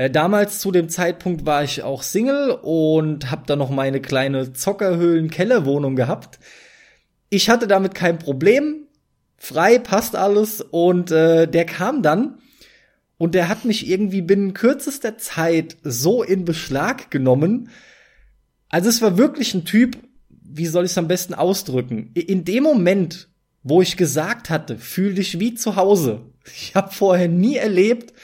[0.00, 4.54] Äh, damals zu dem Zeitpunkt war ich auch Single und habe da noch meine kleine
[4.54, 6.38] Zockerhöhlen-Kellerwohnung gehabt.
[7.28, 8.86] Ich hatte damit kein Problem,
[9.36, 12.38] frei passt alles und äh, der kam dann
[13.18, 17.68] und der hat mich irgendwie binnen kürzester Zeit so in Beschlag genommen.
[18.70, 19.98] Also es war wirklich ein Typ,
[20.30, 22.12] wie soll ich es am besten ausdrücken?
[22.14, 23.28] In dem Moment,
[23.62, 26.22] wo ich gesagt hatte, fühl dich wie zu Hause.
[26.54, 28.14] Ich habe vorher nie erlebt,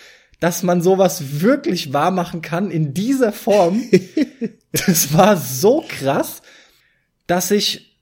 [0.41, 3.82] dass man sowas wirklich wahr machen kann in dieser Form.
[4.72, 6.43] das war so krass,
[7.26, 7.99] dass ich,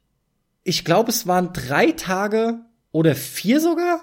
[0.64, 2.61] ich glaube, es waren drei Tage
[2.91, 4.01] oder vier sogar,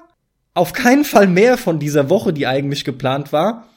[0.53, 3.69] auf keinen Fall mehr von dieser Woche, die eigentlich geplant war,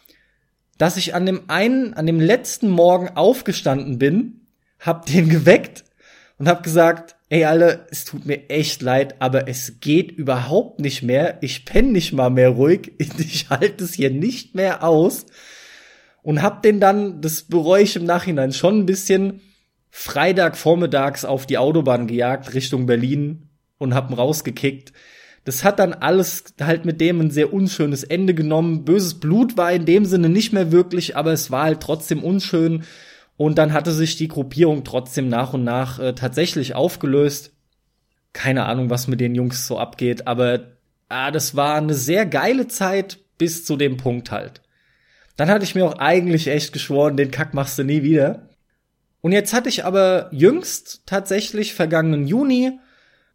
[0.79, 4.47] dass ich an dem einen, an dem letzten Morgen aufgestanden bin,
[4.81, 5.85] hab den geweckt
[6.39, 11.03] und hab gesagt, ey alle, es tut mir echt leid, aber es geht überhaupt nicht
[11.03, 11.39] mehr.
[11.41, 12.93] Ich penne nicht mal mehr ruhig.
[13.19, 15.27] Ich halte es hier nicht mehr aus.
[16.23, 19.41] Und hab den dann, das bereue ich im Nachhinein schon ein bisschen,
[19.91, 23.49] Freitag vormittags auf die Autobahn gejagt Richtung Berlin
[23.79, 24.93] und hab ihn rausgekickt.
[25.45, 28.85] Das hat dann alles halt mit dem ein sehr unschönes Ende genommen.
[28.85, 32.85] Böses Blut war in dem Sinne nicht mehr wirklich, aber es war halt trotzdem unschön.
[33.37, 37.53] Und dann hatte sich die Gruppierung trotzdem nach und nach äh, tatsächlich aufgelöst.
[38.33, 40.75] Keine Ahnung, was mit den Jungs so abgeht, aber
[41.09, 44.61] ah, das war eine sehr geile Zeit bis zu dem Punkt halt.
[45.37, 48.49] Dann hatte ich mir auch eigentlich echt geschworen, den Kack machst du nie wieder.
[49.21, 52.79] Und jetzt hatte ich aber jüngst tatsächlich vergangenen Juni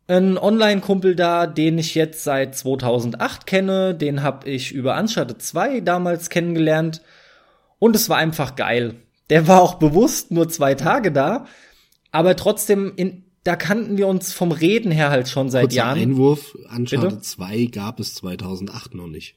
[0.08, 3.96] einen Online-Kumpel da, den ich jetzt seit 2008 kenne.
[3.96, 7.02] Den habe ich über Uncharted 2 damals kennengelernt.
[7.80, 8.96] Und es war einfach geil.
[9.30, 11.46] Der war auch bewusst nur zwei Tage da,
[12.12, 16.00] aber trotzdem in, da kannten wir uns vom Reden her halt schon seit Kurzer Jahren.
[16.00, 19.36] Einwurf, Uncharted 2 gab es 2008 noch nicht.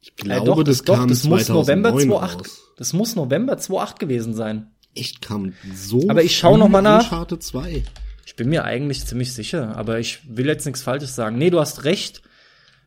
[0.00, 4.34] Ich glaube, äh, doch, das, doch, das muss November 2008, das muss November 2008 gewesen
[4.34, 4.70] sein.
[4.94, 7.04] Echt kam so Aber ich schau noch mal nach.
[7.04, 7.82] Uncharted 2.
[8.24, 11.38] Ich bin mir eigentlich ziemlich sicher, aber ich will jetzt nichts falsches sagen.
[11.38, 12.22] Nee, du hast recht.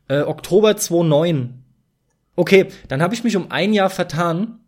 [0.08, 1.64] Äh, Oktober 2009.
[2.36, 4.59] Okay, dann habe ich mich um ein Jahr vertan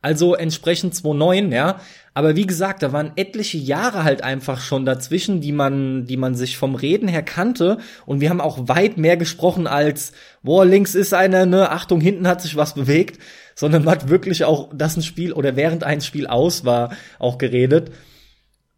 [0.00, 1.80] also entsprechend 2,9, ja.
[2.14, 6.34] Aber wie gesagt, da waren etliche Jahre halt einfach schon dazwischen, die man, die man
[6.34, 7.78] sich vom Reden her kannte.
[8.06, 12.28] Und wir haben auch weit mehr gesprochen als, boah, links ist einer, ne, Achtung, hinten
[12.28, 13.20] hat sich was bewegt.
[13.54, 17.38] Sondern man hat wirklich auch, dass ein Spiel oder während ein Spiel aus war, auch
[17.38, 17.90] geredet.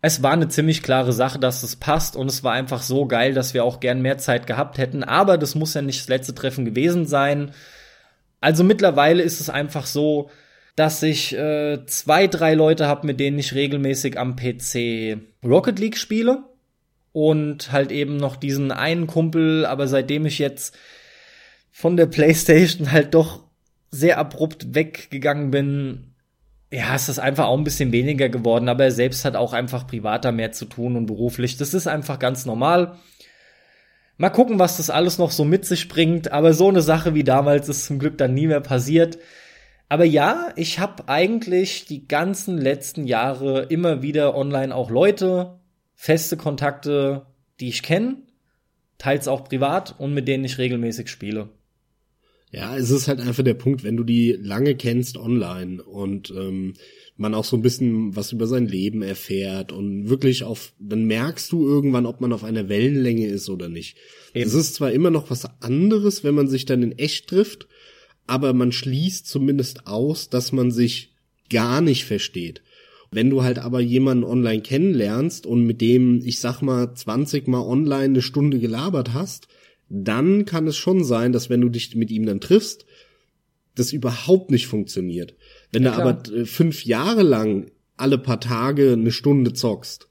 [0.03, 3.35] Es war eine ziemlich klare Sache, dass es passt und es war einfach so geil,
[3.35, 5.05] dass wir auch gern mehr Zeit gehabt hätten.
[5.05, 7.53] Aber das muss ja nicht das letzte Treffen gewesen sein.
[8.41, 10.31] Also mittlerweile ist es einfach so,
[10.81, 15.99] dass ich äh, zwei, drei Leute habe, mit denen ich regelmäßig am PC Rocket League
[15.99, 16.45] spiele.
[17.13, 20.75] Und halt eben noch diesen einen Kumpel, aber seitdem ich jetzt
[21.71, 23.45] von der PlayStation halt doch
[23.91, 26.15] sehr abrupt weggegangen bin,
[26.73, 29.87] ja, ist das einfach auch ein bisschen weniger geworden, aber er selbst hat auch einfach
[29.87, 31.59] privater mehr zu tun und beruflich.
[31.59, 32.97] Das ist einfach ganz normal.
[34.17, 37.25] Mal gucken, was das alles noch so mit sich bringt, aber so eine Sache wie
[37.25, 39.19] damals ist zum Glück dann nie mehr passiert.
[39.91, 45.59] Aber ja, ich habe eigentlich die ganzen letzten Jahre immer wieder online auch Leute,
[45.97, 47.27] feste Kontakte,
[47.59, 48.19] die ich kenne,
[48.99, 51.49] teils auch privat und mit denen ich regelmäßig spiele.
[52.53, 56.75] Ja, es ist halt einfach der Punkt, wenn du die lange kennst online und ähm,
[57.17, 61.51] man auch so ein bisschen was über sein Leben erfährt und wirklich auf, dann merkst
[61.51, 63.97] du irgendwann, ob man auf einer Wellenlänge ist oder nicht.
[64.35, 64.47] Eben.
[64.47, 67.67] Es ist zwar immer noch was anderes, wenn man sich dann in echt trifft,
[68.31, 71.13] aber man schließt zumindest aus, dass man sich
[71.51, 72.63] gar nicht versteht.
[73.11, 77.61] Wenn du halt aber jemanden online kennenlernst und mit dem, ich sag mal, 20 mal
[77.61, 79.49] online eine Stunde gelabert hast,
[79.89, 82.87] dann kann es schon sein, dass wenn du dich mit ihm dann triffst,
[83.75, 85.35] das überhaupt nicht funktioniert.
[85.73, 90.09] Wenn ja, du aber äh, fünf Jahre lang alle paar Tage eine Stunde zockst,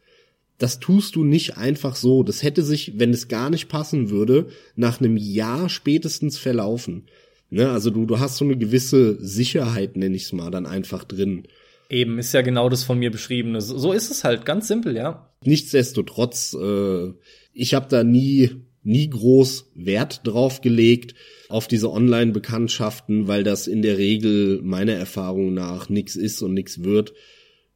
[0.57, 2.23] das tust du nicht einfach so.
[2.23, 7.05] Das hätte sich, wenn es gar nicht passen würde, nach einem Jahr spätestens verlaufen.
[7.49, 11.47] Ne, also du, du hast so eine gewisse Sicherheit, nenn ich's mal, dann einfach drin.
[11.89, 13.61] Eben, ist ja genau das von mir beschriebene.
[13.61, 15.31] So ist es halt, ganz simpel, ja.
[15.43, 17.13] Nichtsdestotrotz, äh,
[17.53, 18.51] ich habe da nie,
[18.83, 21.15] nie groß Wert drauf gelegt
[21.49, 26.83] auf diese Online-Bekanntschaften, weil das in der Regel meiner Erfahrung nach nix ist und nix
[26.83, 27.13] wird.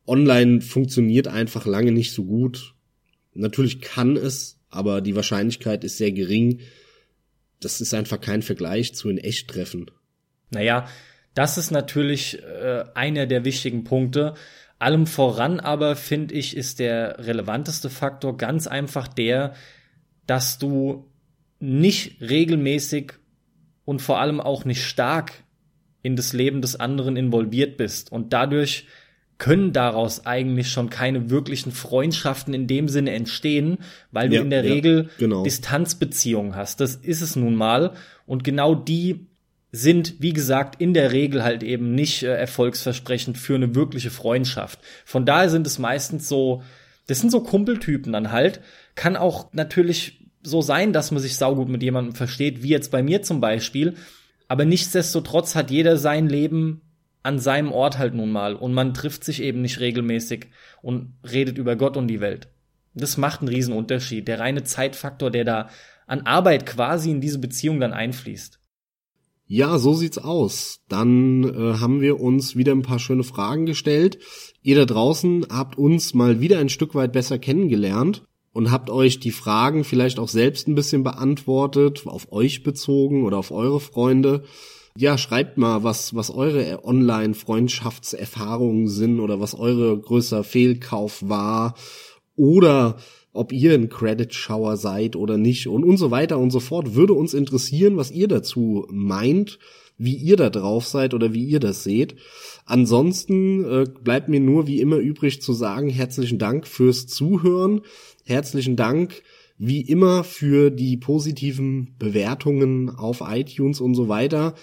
[0.06, 2.76] Online funktioniert einfach lange nicht so gut.
[3.34, 6.60] Natürlich kann es, aber die Wahrscheinlichkeit ist sehr gering,
[7.64, 9.90] das ist einfach kein Vergleich zu in echt treffen.
[10.50, 10.88] Naja,
[11.34, 14.36] das ist natürlich äh, einer der wichtigen Punkte.
[14.80, 19.54] Allem voran aber finde ich, ist der relevanteste Faktor ganz einfach der,
[20.28, 21.10] dass du
[21.60, 23.14] nicht regelmäßig
[23.86, 25.32] und vor allem auch nicht stark
[26.02, 28.88] in das Leben des anderen involviert bist und dadurch
[29.38, 33.78] können daraus eigentlich schon keine wirklichen Freundschaften in dem Sinne entstehen,
[34.12, 35.44] weil du ja, in der ja, Regel genau.
[35.44, 36.80] Distanzbeziehungen hast.
[36.80, 37.94] Das ist es nun mal.
[38.26, 39.28] Und genau die
[39.72, 44.80] sind, wie gesagt, in der Regel halt eben nicht äh, erfolgsversprechend für eine wirkliche Freundschaft.
[45.04, 46.64] Von daher sind es meistens so,
[47.08, 48.62] das sind so Kumpeltypen dann halt.
[48.94, 53.02] Kann auch natürlich so sein, dass man sich saugut mit jemandem versteht, wie jetzt bei
[53.02, 53.96] mir zum Beispiel.
[54.48, 56.82] Aber nichtsdestotrotz hat jeder sein Leben
[57.24, 60.48] an seinem Ort halt nun mal und man trifft sich eben nicht regelmäßig
[60.82, 62.50] und redet über Gott und die Welt.
[62.94, 64.28] Das macht einen riesen Unterschied.
[64.28, 65.70] Der reine Zeitfaktor, der da
[66.06, 68.60] an Arbeit quasi in diese Beziehung dann einfließt.
[69.46, 70.82] Ja, so sieht's aus.
[70.90, 74.20] Dann äh, haben wir uns wieder ein paar schöne Fragen gestellt.
[74.62, 79.20] Ihr da draußen habt uns mal wieder ein Stück weit besser kennengelernt und habt euch
[79.20, 84.44] die Fragen vielleicht auch selbst ein bisschen beantwortet, auf euch bezogen oder auf eure Freunde.
[84.96, 91.74] Ja, schreibt mal, was, was eure Online-Freundschaftserfahrungen sind oder was eure größter Fehlkauf war
[92.36, 92.98] oder
[93.32, 96.94] ob ihr ein Credit-Shower seid oder nicht und, und so weiter und so fort.
[96.94, 99.58] Würde uns interessieren, was ihr dazu meint,
[99.98, 102.16] wie ihr da drauf seid oder wie ihr das seht.
[102.66, 107.82] Ansonsten äh, bleibt mir nur wie immer übrig zu sagen, herzlichen Dank fürs Zuhören.
[108.26, 109.24] Herzlichen Dank
[109.58, 114.54] wie immer für die positiven Bewertungen auf iTunes und so weiter.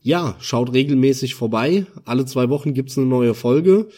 [0.00, 1.86] Ja, schaut regelmäßig vorbei.
[2.04, 3.88] Alle zwei Wochen gibt's eine neue Folge.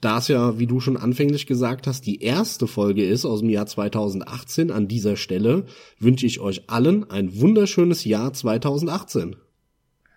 [0.00, 3.50] Da es ja, wie du schon anfänglich gesagt hast, die erste Folge ist aus dem
[3.50, 5.66] Jahr 2018 an dieser Stelle,
[6.00, 9.36] wünsche ich euch allen ein wunderschönes Jahr 2018.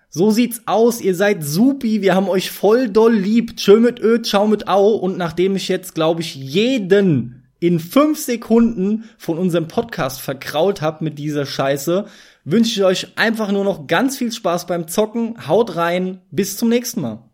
[0.10, 3.58] So sieht's aus, ihr seid supi, wir haben euch voll doll lieb.
[3.58, 4.96] Tschö mit Ö, ciao mit Au.
[4.96, 11.02] Und nachdem ich jetzt, glaube ich, jeden in fünf Sekunden von unserem Podcast verkrault hab
[11.02, 12.06] mit dieser Scheiße,
[12.44, 15.48] wünsche ich euch einfach nur noch ganz viel Spaß beim Zocken.
[15.48, 17.25] Haut rein, bis zum nächsten Mal.